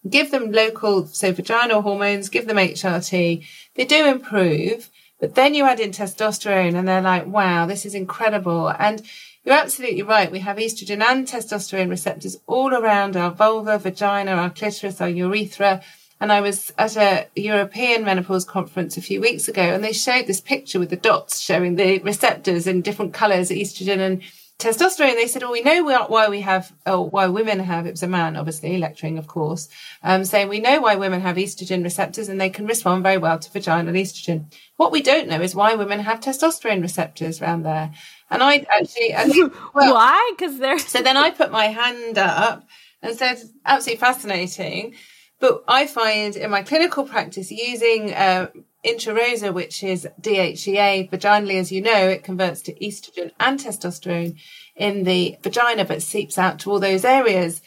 Give 0.09 0.31
them 0.31 0.53
local, 0.53 1.07
so 1.07 1.33
vaginal 1.33 1.83
hormones, 1.83 2.29
give 2.29 2.47
them 2.47 2.59
HRT. 2.59 3.45
They 3.75 3.85
do 3.85 4.07
improve, 4.07 4.91
but 5.25 5.37
then 5.37 5.55
you 5.55 5.65
add 5.65 5.81
in 5.81 5.91
testosterone 5.91 6.75
and 6.75 6.87
they're 6.87 7.01
like, 7.01 7.27
wow, 7.27 7.65
this 7.65 7.87
is 7.87 7.95
incredible. 7.95 8.69
And 8.79 9.01
you're 9.43 9.55
absolutely 9.55 10.03
right. 10.03 10.31
We 10.31 10.41
have 10.41 10.59
estrogen 10.59 11.01
and 11.01 11.27
testosterone 11.27 11.89
receptors 11.89 12.37
all 12.47 12.75
around 12.75 13.17
our 13.17 13.31
vulva, 13.31 13.79
vagina, 13.79 14.33
our 14.33 14.51
clitoris, 14.51 15.01
our 15.01 15.09
urethra. 15.09 15.83
And 16.21 16.31
I 16.31 16.43
was 16.43 16.75
at 16.77 16.99
a 16.99 17.27
European 17.37 18.05
menopause 18.05 18.45
conference 18.45 18.99
a 18.99 19.01
few 19.01 19.23
weeks 19.23 19.49
ago 19.49 19.63
and 19.63 19.83
they 19.83 19.95
showed 19.95 20.27
this 20.27 20.43
picture 20.43 20.79
with 20.79 20.91
the 20.91 20.97
dots 20.97 21.41
showing 21.41 21.77
the 21.77 22.01
receptors 22.01 22.67
in 22.67 22.83
different 22.83 23.15
colors, 23.15 23.49
estrogen 23.49 24.01
and 24.01 24.23
testosterone. 24.59 25.15
They 25.15 25.27
said, 25.27 25.43
well, 25.43 25.53
we 25.53 25.63
know 25.63 25.83
why 25.85 26.29
we 26.29 26.41
have, 26.43 26.73
oh, 26.87 27.03
why 27.03 27.27
women 27.27 27.61
have, 27.61 27.87
it 27.87 27.93
was 27.93 28.03
a 28.03 28.09
man, 28.09 28.37
obviously, 28.37 28.79
lecturing, 28.79 29.19
of 29.19 29.27
course, 29.27 29.69
um, 30.03 30.25
saying 30.25 30.49
we 30.49 30.61
know 30.61 30.81
why 30.81 30.97
women 30.97 31.21
have 31.21 31.37
estrogen 31.37 31.83
receptors 31.83 32.29
and 32.29 32.41
they 32.41 32.51
can 32.51 32.67
respond 32.67 33.03
very 33.03 33.19
well 33.19 33.39
to 33.39 33.51
vaginal 33.51 33.95
estrogen. 33.95 34.53
What 34.77 34.93
we 34.93 35.03
don't 35.03 35.29
know 35.29 35.41
is 35.41 35.55
why 35.55 35.75
women 35.75 36.01
have 36.01 36.21
testosterone 36.21 36.83
receptors 36.83 37.41
around 37.41 37.63
there. 37.65 37.93
And 38.31 38.43
I 38.43 38.65
actually, 38.79 39.15
I 39.15 39.25
think, 39.25 39.55
well, 39.75 39.95
why? 39.95 40.35
Because 40.37 40.59
they're. 40.59 40.79
so 40.79 41.03
then 41.03 41.17
I 41.17 41.31
put 41.31 41.53
my 41.53 41.67
hand 41.67 42.19
up 42.19 42.67
and 43.03 43.17
said, 43.17 43.39
absolutely 43.65 44.01
fascinating. 44.01 44.95
But 45.41 45.63
I 45.69 45.87
find 45.87 46.37
in 46.37 46.51
my 46.51 46.63
clinical 46.63 47.05
practice 47.05 47.51
using 47.51 48.15
uh, 48.15 48.51
Intrarosa, 48.85 49.53
which 49.53 49.83
is 49.83 50.07
DHEA, 50.21 51.11
vaginally, 51.11 51.59
as 51.59 51.73
you 51.73 51.81
know, 51.81 52.09
it 52.09 52.25
converts 52.25 52.61
to 52.63 52.75
estrogen 52.75 53.31
and 53.41 53.59
testosterone 53.59 54.37
in 54.77 55.05
the 55.05 55.37
vagina, 55.43 55.85
but 55.85 56.03
seeps 56.03 56.39
out 56.39 56.59
to 56.61 56.71
all 56.71 56.81
those 56.81 57.05
areas. 57.05 57.63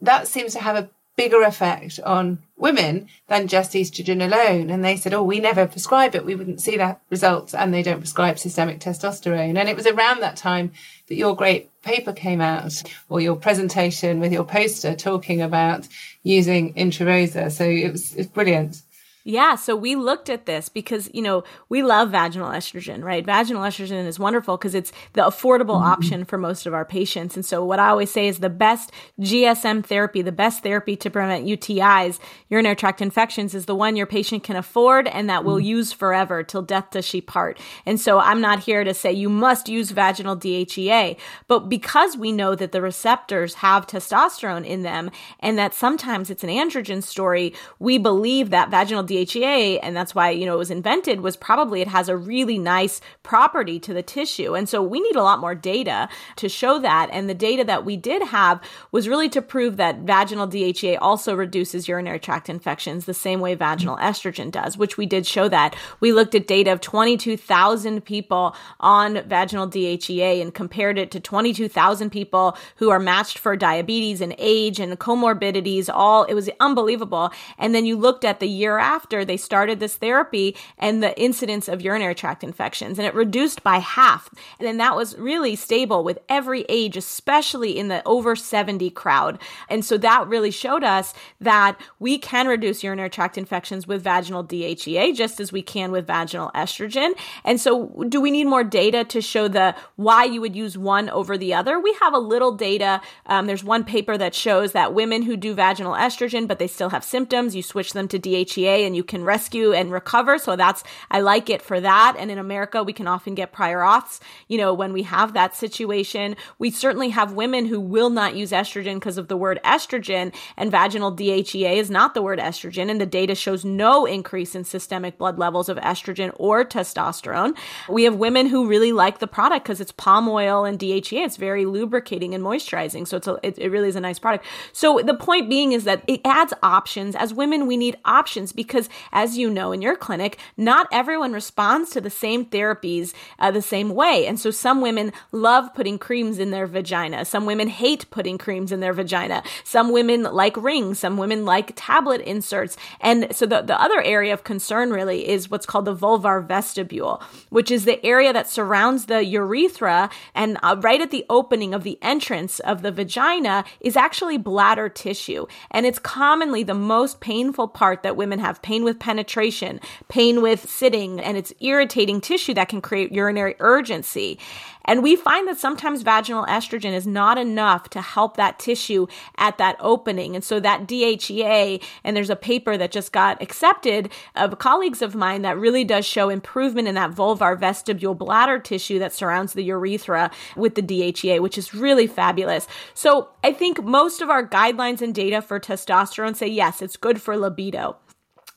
That 0.00 0.28
seems 0.28 0.52
to 0.54 0.60
have 0.60 0.76
a 0.76 0.90
bigger 1.14 1.42
effect 1.42 2.00
on 2.04 2.38
women 2.56 3.08
than 3.28 3.46
just 3.46 3.72
estrogen 3.72 4.24
alone. 4.24 4.70
And 4.70 4.84
they 4.84 4.96
said, 4.96 5.12
Oh, 5.12 5.22
we 5.22 5.40
never 5.40 5.66
prescribe 5.66 6.14
it. 6.14 6.24
We 6.24 6.34
wouldn't 6.34 6.60
see 6.60 6.76
that 6.78 7.00
results. 7.10 7.54
And 7.54 7.72
they 7.72 7.82
don't 7.82 8.00
prescribe 8.00 8.38
systemic 8.38 8.80
testosterone. 8.80 9.58
And 9.58 9.68
it 9.68 9.76
was 9.76 9.86
around 9.86 10.20
that 10.20 10.36
time 10.36 10.72
that 11.08 11.16
your 11.16 11.36
great 11.36 11.70
paper 11.82 12.12
came 12.12 12.40
out 12.40 12.82
or 13.08 13.20
your 13.20 13.36
presentation 13.36 14.20
with 14.20 14.32
your 14.32 14.44
poster 14.44 14.94
talking 14.94 15.42
about 15.42 15.86
using 16.22 16.72
Intrarosa. 16.74 17.50
So 17.52 17.64
it 17.64 17.92
was, 17.92 18.14
it's 18.14 18.30
brilliant. 18.30 18.82
Yeah, 19.24 19.54
so 19.54 19.76
we 19.76 19.94
looked 19.94 20.28
at 20.28 20.46
this 20.46 20.68
because, 20.68 21.08
you 21.14 21.22
know, 21.22 21.44
we 21.68 21.82
love 21.82 22.10
vaginal 22.10 22.48
estrogen, 22.48 23.04
right? 23.04 23.24
Vaginal 23.24 23.62
estrogen 23.62 24.04
is 24.04 24.18
wonderful 24.18 24.56
because 24.56 24.74
it's 24.74 24.92
the 25.12 25.22
affordable 25.22 25.76
mm-hmm. 25.76 25.92
option 25.92 26.24
for 26.24 26.38
most 26.38 26.66
of 26.66 26.74
our 26.74 26.84
patients. 26.84 27.36
And 27.36 27.44
so 27.44 27.64
what 27.64 27.78
I 27.78 27.88
always 27.88 28.10
say 28.10 28.26
is 28.26 28.40
the 28.40 28.50
best 28.50 28.90
GSM 29.20 29.84
therapy, 29.84 30.22
the 30.22 30.32
best 30.32 30.64
therapy 30.64 30.96
to 30.96 31.10
prevent 31.10 31.46
UTIs, 31.46 32.18
urinary 32.48 32.74
tract 32.74 33.00
infections 33.00 33.54
is 33.54 33.66
the 33.66 33.76
one 33.76 33.94
your 33.94 34.06
patient 34.06 34.42
can 34.42 34.56
afford 34.56 35.06
and 35.06 35.30
that 35.30 35.44
will 35.44 35.56
mm-hmm. 35.56 35.66
use 35.66 35.92
forever 35.92 36.42
till 36.42 36.62
death 36.62 36.90
does 36.90 37.04
she 37.04 37.20
part. 37.20 37.60
And 37.86 38.00
so 38.00 38.18
I'm 38.18 38.40
not 38.40 38.60
here 38.60 38.82
to 38.82 38.92
say 38.92 39.12
you 39.12 39.28
must 39.28 39.68
use 39.68 39.92
vaginal 39.92 40.36
DHEA, 40.36 41.16
but 41.46 41.68
because 41.68 42.16
we 42.16 42.32
know 42.32 42.56
that 42.56 42.72
the 42.72 42.82
receptors 42.82 43.54
have 43.54 43.86
testosterone 43.86 44.66
in 44.66 44.82
them 44.82 45.12
and 45.38 45.56
that 45.58 45.74
sometimes 45.74 46.28
it's 46.28 46.42
an 46.42 46.50
androgen 46.50 47.04
story, 47.04 47.54
we 47.78 47.98
believe 47.98 48.50
that 48.50 48.70
vaginal 48.70 49.04
DHEA, 49.12 49.80
and 49.82 49.96
that's 49.96 50.14
why, 50.14 50.30
you 50.30 50.46
know, 50.46 50.54
it 50.54 50.58
was 50.58 50.70
invented, 50.70 51.20
was 51.20 51.36
probably 51.36 51.80
it 51.80 51.88
has 51.88 52.08
a 52.08 52.16
really 52.16 52.58
nice 52.58 53.00
property 53.22 53.78
to 53.80 53.92
the 53.92 54.02
tissue. 54.02 54.54
And 54.54 54.68
so 54.68 54.82
we 54.82 55.00
need 55.00 55.16
a 55.16 55.22
lot 55.22 55.40
more 55.40 55.54
data 55.54 56.08
to 56.36 56.48
show 56.48 56.78
that. 56.78 57.10
And 57.12 57.28
the 57.28 57.34
data 57.34 57.64
that 57.64 57.84
we 57.84 57.96
did 57.96 58.22
have 58.22 58.60
was 58.90 59.08
really 59.08 59.28
to 59.30 59.42
prove 59.42 59.76
that 59.76 60.00
vaginal 60.00 60.48
DHEA 60.48 60.98
also 61.00 61.34
reduces 61.34 61.88
urinary 61.88 62.18
tract 62.18 62.48
infections 62.48 63.04
the 63.04 63.14
same 63.14 63.40
way 63.40 63.54
vaginal 63.54 63.96
estrogen 63.98 64.50
does, 64.50 64.76
which 64.76 64.96
we 64.96 65.06
did 65.06 65.26
show 65.26 65.48
that. 65.48 65.76
We 66.00 66.12
looked 66.12 66.34
at 66.34 66.46
data 66.46 66.72
of 66.72 66.80
22,000 66.80 68.04
people 68.04 68.56
on 68.80 69.22
vaginal 69.28 69.68
DHEA 69.68 70.40
and 70.40 70.54
compared 70.54 70.98
it 70.98 71.10
to 71.10 71.20
22,000 71.20 72.10
people 72.10 72.56
who 72.76 72.90
are 72.90 72.98
matched 72.98 73.38
for 73.38 73.56
diabetes 73.56 74.20
and 74.20 74.34
age 74.38 74.80
and 74.80 74.98
comorbidities. 74.98 75.90
All, 75.92 76.24
it 76.24 76.34
was 76.34 76.48
unbelievable. 76.60 77.30
And 77.58 77.74
then 77.74 77.86
you 77.86 77.96
looked 77.96 78.24
at 78.24 78.40
the 78.40 78.48
year 78.48 78.78
after 78.78 79.01
after 79.02 79.24
they 79.24 79.36
started 79.36 79.80
this 79.80 79.96
therapy 79.96 80.56
and 80.78 81.02
the 81.02 81.20
incidence 81.20 81.66
of 81.66 81.82
urinary 81.82 82.14
tract 82.14 82.44
infections 82.44 82.98
and 82.98 83.06
it 83.06 83.14
reduced 83.14 83.64
by 83.64 83.78
half. 83.78 84.30
And 84.60 84.68
then 84.68 84.76
that 84.76 84.94
was 84.94 85.18
really 85.18 85.56
stable 85.56 86.04
with 86.04 86.20
every 86.28 86.64
age, 86.68 86.96
especially 86.96 87.76
in 87.76 87.88
the 87.88 88.00
over 88.06 88.36
70 88.36 88.90
crowd. 88.90 89.40
And 89.68 89.84
so 89.84 89.98
that 89.98 90.28
really 90.28 90.52
showed 90.52 90.84
us 90.84 91.14
that 91.40 91.80
we 91.98 92.16
can 92.16 92.46
reduce 92.46 92.84
urinary 92.84 93.10
tract 93.10 93.36
infections 93.36 93.88
with 93.88 94.04
vaginal 94.04 94.44
DHEA 94.44 95.16
just 95.16 95.40
as 95.40 95.50
we 95.50 95.62
can 95.62 95.90
with 95.90 96.06
vaginal 96.06 96.52
estrogen. 96.54 97.12
And 97.44 97.60
so 97.60 98.04
do 98.08 98.20
we 98.20 98.30
need 98.30 98.44
more 98.44 98.62
data 98.62 99.02
to 99.04 99.20
show 99.20 99.48
the 99.48 99.74
why 99.96 100.24
you 100.24 100.40
would 100.40 100.54
use 100.54 100.78
one 100.78 101.10
over 101.10 101.36
the 101.36 101.54
other? 101.54 101.80
We 101.80 101.92
have 102.00 102.14
a 102.14 102.20
little 102.20 102.52
data. 102.52 103.00
Um, 103.26 103.48
there's 103.48 103.64
one 103.64 103.82
paper 103.82 104.16
that 104.16 104.32
shows 104.32 104.72
that 104.72 104.94
women 104.94 105.22
who 105.22 105.36
do 105.36 105.54
vaginal 105.54 105.94
estrogen, 105.94 106.46
but 106.46 106.60
they 106.60 106.68
still 106.68 106.90
have 106.90 107.02
symptoms, 107.02 107.56
you 107.56 107.62
switch 107.64 107.94
them 107.94 108.06
to 108.06 108.18
DHEA 108.20 108.86
and 108.86 108.91
and 108.92 108.96
you 108.98 109.02
can 109.02 109.24
rescue 109.24 109.72
and 109.72 109.90
recover. 109.90 110.36
So 110.36 110.54
that's, 110.54 110.84
I 111.10 111.20
like 111.20 111.48
it 111.48 111.62
for 111.62 111.80
that. 111.80 112.14
And 112.18 112.30
in 112.30 112.36
America, 112.36 112.82
we 112.82 112.92
can 112.92 113.06
often 113.06 113.34
get 113.34 113.50
prior 113.50 113.78
auths, 113.78 114.20
you 114.48 114.58
know, 114.58 114.74
when 114.74 114.92
we 114.92 115.04
have 115.04 115.32
that 115.32 115.56
situation. 115.56 116.36
We 116.58 116.70
certainly 116.70 117.08
have 117.08 117.32
women 117.32 117.64
who 117.64 117.80
will 117.80 118.10
not 118.10 118.36
use 118.36 118.50
estrogen 118.50 118.96
because 118.96 119.16
of 119.16 119.28
the 119.28 119.36
word 119.36 119.60
estrogen 119.64 120.34
and 120.58 120.70
vaginal 120.70 121.10
DHEA 121.10 121.76
is 121.76 121.90
not 121.90 122.12
the 122.12 122.20
word 122.20 122.38
estrogen. 122.38 122.90
And 122.90 123.00
the 123.00 123.06
data 123.06 123.34
shows 123.34 123.64
no 123.64 124.04
increase 124.04 124.54
in 124.54 124.64
systemic 124.64 125.16
blood 125.16 125.38
levels 125.38 125.70
of 125.70 125.78
estrogen 125.78 126.30
or 126.36 126.62
testosterone. 126.62 127.56
We 127.88 128.04
have 128.04 128.16
women 128.16 128.46
who 128.46 128.68
really 128.68 128.92
like 128.92 129.20
the 129.20 129.26
product 129.26 129.64
because 129.64 129.80
it's 129.80 129.92
palm 129.92 130.28
oil 130.28 130.66
and 130.66 130.78
DHEA. 130.78 131.24
It's 131.24 131.38
very 131.38 131.64
lubricating 131.64 132.34
and 132.34 132.44
moisturizing. 132.44 133.08
So 133.08 133.16
it's 133.16 133.26
a, 133.26 133.38
it, 133.42 133.58
it 133.58 133.70
really 133.70 133.88
is 133.88 133.96
a 133.96 134.00
nice 134.00 134.18
product. 134.18 134.44
So 134.74 135.00
the 135.02 135.14
point 135.14 135.48
being 135.48 135.72
is 135.72 135.84
that 135.84 136.04
it 136.06 136.20
adds 136.26 136.52
options. 136.62 137.16
As 137.16 137.32
women, 137.32 137.66
we 137.66 137.78
need 137.78 137.96
options 138.04 138.52
because 138.52 138.81
because 138.82 138.98
as 139.12 139.38
you 139.38 139.50
know 139.50 139.72
in 139.72 139.82
your 139.82 139.96
clinic, 139.96 140.38
not 140.56 140.88
everyone 140.92 141.32
responds 141.32 141.90
to 141.90 142.00
the 142.00 142.10
same 142.10 142.44
therapies 142.46 143.12
uh, 143.38 143.50
the 143.50 143.62
same 143.62 143.90
way. 143.90 144.26
And 144.26 144.38
so 144.38 144.50
some 144.50 144.80
women 144.80 145.12
love 145.30 145.74
putting 145.74 145.98
creams 145.98 146.38
in 146.38 146.50
their 146.50 146.66
vagina. 146.66 147.24
Some 147.24 147.46
women 147.46 147.68
hate 147.68 148.10
putting 148.10 148.38
creams 148.38 148.72
in 148.72 148.80
their 148.80 148.92
vagina. 148.92 149.42
Some 149.64 149.92
women 149.92 150.22
like 150.22 150.56
rings. 150.56 150.98
Some 150.98 151.16
women 151.16 151.44
like 151.44 151.72
tablet 151.76 152.20
inserts. 152.22 152.76
And 153.00 153.34
so 153.34 153.46
the, 153.46 153.62
the 153.62 153.80
other 153.80 154.00
area 154.02 154.32
of 154.32 154.44
concern 154.44 154.90
really 154.90 155.28
is 155.28 155.50
what's 155.50 155.66
called 155.66 155.84
the 155.84 155.96
vulvar 155.96 156.46
vestibule, 156.46 157.22
which 157.50 157.70
is 157.70 157.84
the 157.84 158.04
area 158.04 158.32
that 158.32 158.48
surrounds 158.48 159.06
the 159.06 159.24
urethra 159.24 160.10
and 160.34 160.58
uh, 160.62 160.76
right 160.80 161.00
at 161.00 161.10
the 161.10 161.26
opening 161.28 161.74
of 161.74 161.82
the 161.82 161.98
entrance 162.02 162.60
of 162.60 162.82
the 162.82 162.92
vagina 162.92 163.64
is 163.80 163.96
actually 163.96 164.38
bladder 164.38 164.88
tissue. 164.88 165.46
And 165.70 165.86
it's 165.86 165.98
commonly 165.98 166.62
the 166.62 166.74
most 166.74 167.20
painful 167.20 167.68
part 167.68 168.02
that 168.02 168.16
women 168.16 168.38
have 168.38 168.62
pain 168.62 168.71
pain 168.72 168.84
with 168.84 168.98
penetration, 168.98 169.78
pain 170.08 170.40
with 170.40 170.66
sitting, 170.66 171.20
and 171.20 171.36
it's 171.36 171.52
irritating 171.60 172.22
tissue 172.22 172.54
that 172.54 172.70
can 172.70 172.80
create 172.80 173.12
urinary 173.12 173.54
urgency. 173.60 174.38
And 174.86 175.02
we 175.02 175.14
find 175.14 175.46
that 175.46 175.58
sometimes 175.58 176.00
vaginal 176.00 176.46
estrogen 176.46 176.94
is 176.94 177.06
not 177.06 177.36
enough 177.36 177.90
to 177.90 178.00
help 178.00 178.38
that 178.38 178.58
tissue 178.58 179.06
at 179.36 179.58
that 179.58 179.76
opening. 179.78 180.34
And 180.34 180.42
so 180.42 180.58
that 180.60 180.86
DHEA, 180.88 181.82
and 182.02 182.16
there's 182.16 182.30
a 182.30 182.36
paper 182.36 182.78
that 182.78 182.90
just 182.90 183.12
got 183.12 183.42
accepted 183.42 184.10
of 184.36 184.58
colleagues 184.58 185.02
of 185.02 185.14
mine 185.14 185.42
that 185.42 185.58
really 185.58 185.84
does 185.84 186.06
show 186.06 186.30
improvement 186.30 186.88
in 186.88 186.94
that 186.94 187.12
vulvar 187.12 187.60
vestibule 187.60 188.14
bladder 188.14 188.58
tissue 188.58 188.98
that 189.00 189.12
surrounds 189.12 189.52
the 189.52 189.64
urethra 189.64 190.30
with 190.56 190.76
the 190.76 190.82
DHEA, 190.82 191.40
which 191.40 191.58
is 191.58 191.74
really 191.74 192.06
fabulous. 192.06 192.66
So 192.94 193.28
I 193.44 193.52
think 193.52 193.84
most 193.84 194.22
of 194.22 194.30
our 194.30 194.48
guidelines 194.48 195.02
and 195.02 195.14
data 195.14 195.42
for 195.42 195.60
testosterone 195.60 196.34
say 196.34 196.48
yes, 196.48 196.80
it's 196.80 196.96
good 196.96 197.20
for 197.20 197.36
libido. 197.36 197.98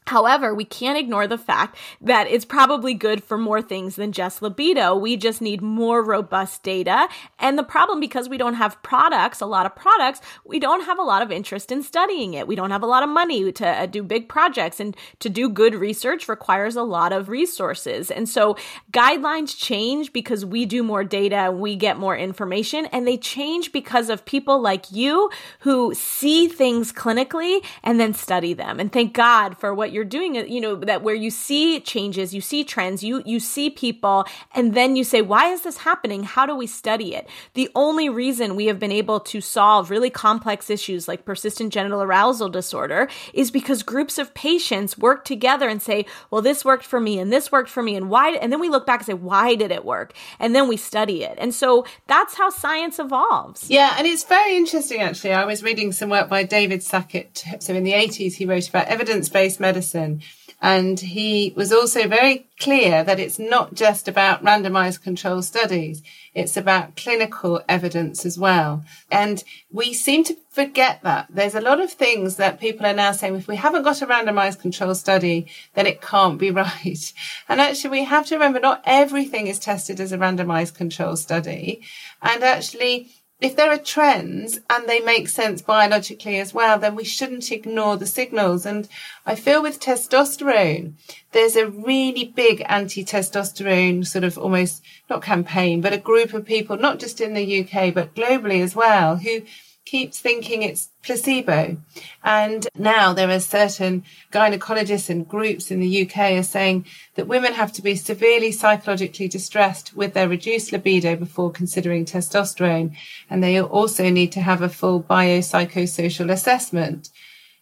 However, 0.07 0.53
we 0.53 0.65
can't 0.65 0.97
ignore 0.97 1.25
the 1.27 1.37
fact 1.37 1.77
that 2.01 2.27
it's 2.27 2.45
probably 2.45 2.93
good 2.93 3.23
for 3.23 3.37
more 3.37 3.61
things 3.61 3.95
than 3.95 4.11
just 4.11 4.41
libido. 4.41 4.95
We 4.95 5.17
just 5.17 5.41
need 5.41 5.61
more 5.61 6.03
robust 6.03 6.61
data. 6.61 7.07
And 7.39 7.57
the 7.57 7.63
problem, 7.63 7.99
because 7.99 8.29
we 8.29 8.37
don't 8.37 8.53
have 8.53 8.81
products, 8.83 9.41
a 9.41 9.47
lot 9.47 9.65
of 9.65 9.75
products, 9.75 10.21
we 10.45 10.59
don't 10.59 10.85
have 10.85 10.99
a 10.99 11.03
lot 11.03 11.23
of 11.23 11.31
interest 11.31 11.71
in 11.71 11.81
studying 11.81 12.35
it. 12.35 12.47
We 12.47 12.55
don't 12.55 12.71
have 12.71 12.83
a 12.83 12.87
lot 12.87 13.01
of 13.01 13.09
money 13.09 13.51
to 13.51 13.67
uh, 13.67 13.85
do 13.87 14.03
big 14.03 14.29
projects 14.29 14.79
and 14.79 14.95
to 15.19 15.29
do 15.29 15.49
good 15.49 15.73
research 15.73 16.29
requires 16.29 16.75
a 16.75 16.83
lot 16.83 17.11
of 17.11 17.27
resources. 17.27 18.11
And 18.11 18.29
so 18.29 18.57
guidelines 18.91 19.57
change 19.57 20.13
because 20.13 20.45
we 20.45 20.65
do 20.65 20.83
more 20.83 21.03
data, 21.03 21.51
we 21.51 21.75
get 21.75 21.97
more 21.97 22.15
information, 22.15 22.85
and 22.87 23.07
they 23.07 23.17
change 23.17 23.71
because 23.71 24.09
of 24.09 24.25
people 24.25 24.61
like 24.61 24.91
you 24.91 25.31
who 25.61 25.93
see 25.95 26.47
things 26.47 26.93
clinically 26.93 27.65
and 27.83 27.99
then 27.99 28.13
study 28.13 28.53
them. 28.53 28.79
And 28.79 28.91
thank 28.91 29.13
God 29.13 29.57
for 29.57 29.73
what 29.73 29.94
you're 29.95 30.03
doing 30.03 30.35
it, 30.35 30.49
you 30.49 30.59
know, 30.59 30.75
that 30.75 31.01
where 31.01 31.15
you 31.15 31.31
see 31.31 31.79
changes, 31.79 32.33
you 32.33 32.41
see 32.41 32.65
trends, 32.65 33.01
you, 33.01 33.23
you 33.25 33.39
see 33.39 33.69
people, 33.69 34.25
and 34.53 34.73
then 34.73 34.97
you 34.97 35.05
say, 35.05 35.21
why 35.21 35.47
is 35.47 35.61
this 35.61 35.77
happening? 35.77 36.23
How 36.23 36.45
do 36.45 36.53
we 36.53 36.67
study 36.67 37.15
it? 37.15 37.29
The 37.53 37.69
only 37.73 38.09
reason 38.09 38.57
we 38.57 38.65
have 38.65 38.77
been 38.77 38.91
able 38.91 39.21
to 39.21 39.39
solve 39.39 39.89
really 39.89 40.09
complex 40.09 40.69
issues 40.69 41.07
like 41.07 41.23
persistent 41.23 41.71
genital 41.71 42.03
arousal 42.03 42.49
disorder 42.49 43.07
is 43.33 43.51
because 43.51 43.83
groups 43.83 44.17
of 44.17 44.33
patients 44.33 44.97
work 44.97 45.23
together 45.23 45.69
and 45.69 45.81
say, 45.81 46.05
well, 46.29 46.41
this 46.41 46.65
worked 46.65 46.85
for 46.85 46.99
me 46.99 47.17
and 47.17 47.31
this 47.31 47.49
worked 47.49 47.69
for 47.69 47.81
me. 47.81 47.95
And 47.95 48.09
why? 48.09 48.31
And 48.31 48.51
then 48.51 48.59
we 48.59 48.67
look 48.67 48.85
back 48.85 48.99
and 48.99 49.05
say, 49.05 49.13
why 49.13 49.55
did 49.55 49.71
it 49.71 49.85
work? 49.85 50.11
And 50.39 50.53
then 50.53 50.67
we 50.67 50.75
study 50.75 51.23
it. 51.23 51.37
And 51.37 51.55
so 51.55 51.85
that's 52.07 52.35
how 52.35 52.49
science 52.49 52.99
evolves. 52.99 53.69
Yeah. 53.69 53.95
And 53.97 54.05
it's 54.05 54.25
very 54.25 54.57
interesting, 54.57 54.99
actually. 54.99 55.31
I 55.31 55.45
was 55.45 55.63
reading 55.63 55.93
some 55.93 56.09
work 56.09 56.27
by 56.27 56.43
David 56.43 56.83
Sackett. 56.83 57.45
So 57.59 57.73
in 57.73 57.85
the 57.85 57.93
80s, 57.93 58.33
he 58.33 58.45
wrote 58.45 58.67
about 58.67 58.87
evidence 58.87 59.29
based 59.29 59.61
medicine 59.61 59.84
medicine. 59.85 60.21
And 60.61 60.99
he 60.99 61.53
was 61.55 61.71
also 61.71 62.07
very 62.07 62.47
clear 62.59 63.03
that 63.03 63.19
it's 63.19 63.37
not 63.37 63.75
just 63.75 64.07
about 64.07 64.43
randomized 64.43 65.03
control 65.03 65.41
studies. 65.41 66.01
It's 66.33 66.57
about 66.57 66.95
clinical 66.95 67.61
evidence 67.67 68.25
as 68.25 68.39
well. 68.39 68.83
And 69.11 69.43
we 69.71 69.93
seem 69.93 70.23
to 70.23 70.37
forget 70.49 71.01
that. 71.03 71.27
There's 71.29 71.55
a 71.55 71.61
lot 71.61 71.81
of 71.81 71.91
things 71.91 72.37
that 72.37 72.59
people 72.59 72.85
are 72.85 72.93
now 72.93 73.11
saying, 73.11 73.35
if 73.35 73.47
we 73.47 73.57
haven't 73.57 73.83
got 73.83 74.01
a 74.01 74.07
randomized 74.07 74.61
control 74.61 74.95
study, 74.95 75.45
then 75.75 75.85
it 75.85 76.01
can't 76.01 76.39
be 76.39 76.51
right. 76.63 77.13
And 77.47 77.61
actually, 77.61 77.91
we 77.91 78.03
have 78.05 78.25
to 78.27 78.35
remember 78.35 78.59
not 78.59 78.81
everything 78.85 79.47
is 79.47 79.59
tested 79.59 79.99
as 79.99 80.13
a 80.13 80.17
randomized 80.17 80.73
control 80.73 81.15
study. 81.17 81.83
And 82.21 82.43
actually, 82.43 83.11
if 83.41 83.55
there 83.55 83.69
are 83.69 83.77
trends 83.77 84.59
and 84.69 84.87
they 84.87 85.01
make 85.01 85.27
sense 85.27 85.61
biologically 85.61 86.39
as 86.39 86.53
well, 86.53 86.79
then 86.79 86.95
we 86.95 87.03
shouldn't 87.03 87.51
ignore 87.51 87.97
the 87.97 88.05
signals. 88.05 88.65
And 88.65 88.87
I 89.25 89.35
feel 89.35 89.61
with 89.61 89.79
testosterone, 89.79 90.93
there's 91.33 91.57
a 91.57 91.69
really 91.69 92.23
big 92.23 92.63
anti-testosterone 92.67 94.07
sort 94.07 94.23
of 94.23 94.37
almost 94.37 94.81
not 95.09 95.21
campaign, 95.21 95.81
but 95.81 95.93
a 95.93 95.97
group 95.97 96.33
of 96.33 96.45
people, 96.45 96.77
not 96.77 96.99
just 96.99 97.19
in 97.19 97.33
the 97.33 97.61
UK, 97.61 97.93
but 97.93 98.15
globally 98.15 98.63
as 98.63 98.75
well, 98.75 99.17
who 99.17 99.41
keeps 99.85 100.19
thinking 100.19 100.63
it's 100.63 100.89
placebo. 101.03 101.77
And 102.23 102.67
now 102.77 103.13
there 103.13 103.29
are 103.29 103.39
certain 103.39 104.03
gynecologists 104.31 105.09
and 105.09 105.27
groups 105.27 105.69
in 105.69 105.79
the 105.79 106.01
UK 106.01 106.33
are 106.33 106.43
saying 106.43 106.85
that 107.15 107.27
women 107.27 107.53
have 107.53 107.71
to 107.73 107.81
be 107.81 107.95
severely 107.95 108.51
psychologically 108.51 109.27
distressed 109.27 109.95
with 109.95 110.13
their 110.13 110.27
reduced 110.27 110.71
libido 110.71 111.15
before 111.15 111.51
considering 111.51 112.03
testosterone. 112.03 112.95
And 113.29 113.43
they 113.43 113.61
also 113.61 114.09
need 114.09 114.31
to 114.33 114.41
have 114.41 114.61
a 114.61 114.69
full 114.69 115.03
biopsychosocial 115.03 116.31
assessment. 116.31 117.09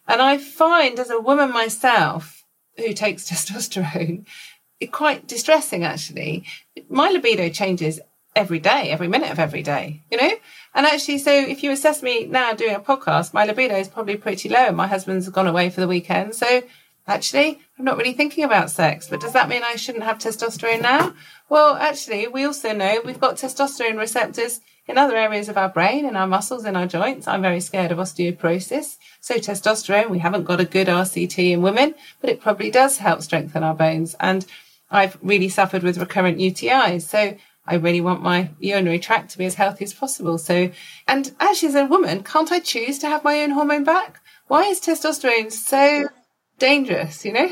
And 0.08 0.20
I 0.20 0.38
find 0.38 0.98
as 0.98 1.10
a 1.10 1.20
woman 1.20 1.52
myself 1.52 2.44
who 2.76 2.92
takes 2.94 3.24
testosterone, 3.30 4.26
it 4.80 4.92
quite 4.92 5.26
distressing 5.26 5.84
actually. 5.84 6.44
My 6.88 7.10
libido 7.10 7.48
changes 7.50 8.00
every 8.34 8.58
day, 8.58 8.90
every 8.90 9.08
minute 9.08 9.30
of 9.30 9.38
every 9.38 9.62
day, 9.62 10.02
you 10.10 10.18
know? 10.18 10.32
And 10.74 10.86
actually, 10.86 11.18
so 11.18 11.32
if 11.32 11.62
you 11.62 11.70
assess 11.70 12.02
me 12.02 12.26
now 12.26 12.52
doing 12.52 12.74
a 12.74 12.80
podcast, 12.80 13.32
my 13.32 13.44
libido 13.44 13.76
is 13.76 13.88
probably 13.88 14.16
pretty 14.16 14.48
low. 14.48 14.72
My 14.72 14.88
husband's 14.88 15.28
gone 15.28 15.46
away 15.46 15.70
for 15.70 15.80
the 15.80 15.88
weekend. 15.88 16.34
So 16.34 16.62
actually, 17.06 17.60
I'm 17.78 17.84
not 17.84 17.96
really 17.96 18.12
thinking 18.12 18.42
about 18.42 18.70
sex. 18.70 19.08
But 19.08 19.20
does 19.20 19.32
that 19.34 19.48
mean 19.48 19.62
I 19.62 19.76
shouldn't 19.76 20.04
have 20.04 20.18
testosterone 20.18 20.82
now? 20.82 21.14
Well, 21.48 21.76
actually, 21.76 22.26
we 22.26 22.44
also 22.44 22.72
know 22.72 23.00
we've 23.04 23.20
got 23.20 23.36
testosterone 23.36 23.98
receptors 23.98 24.60
in 24.86 24.98
other 24.98 25.16
areas 25.16 25.48
of 25.48 25.56
our 25.56 25.68
brain, 25.68 26.04
in 26.04 26.16
our 26.16 26.26
muscles, 26.26 26.64
in 26.64 26.76
our 26.76 26.86
joints. 26.86 27.26
I'm 27.26 27.42
very 27.42 27.60
scared 27.60 27.92
of 27.92 27.98
osteoporosis. 27.98 28.96
So 29.20 29.36
testosterone, 29.36 30.10
we 30.10 30.18
haven't 30.18 30.44
got 30.44 30.60
a 30.60 30.64
good 30.64 30.88
RCT 30.88 31.52
in 31.52 31.62
women, 31.62 31.94
but 32.20 32.30
it 32.30 32.40
probably 32.40 32.70
does 32.70 32.98
help 32.98 33.22
strengthen 33.22 33.62
our 33.62 33.74
bones. 33.74 34.14
And 34.20 34.44
I've 34.90 35.18
really 35.22 35.48
suffered 35.48 35.82
with 35.82 35.98
recurrent 35.98 36.38
UTIs. 36.38 37.02
So 37.02 37.36
I 37.66 37.76
really 37.76 38.00
want 38.00 38.22
my 38.22 38.50
urinary 38.58 38.98
tract 38.98 39.30
to 39.30 39.38
be 39.38 39.46
as 39.46 39.54
healthy 39.54 39.84
as 39.84 39.94
possible. 39.94 40.38
So, 40.38 40.70
and 41.08 41.34
actually, 41.40 41.68
as 41.70 41.74
a 41.74 41.86
woman, 41.86 42.22
can't 42.22 42.52
I 42.52 42.60
choose 42.60 42.98
to 43.00 43.08
have 43.08 43.24
my 43.24 43.42
own 43.42 43.50
hormone 43.50 43.84
back? 43.84 44.20
Why 44.48 44.64
is 44.64 44.80
testosterone 44.80 45.50
so 45.50 46.08
dangerous, 46.58 47.24
you 47.24 47.32
know? 47.32 47.50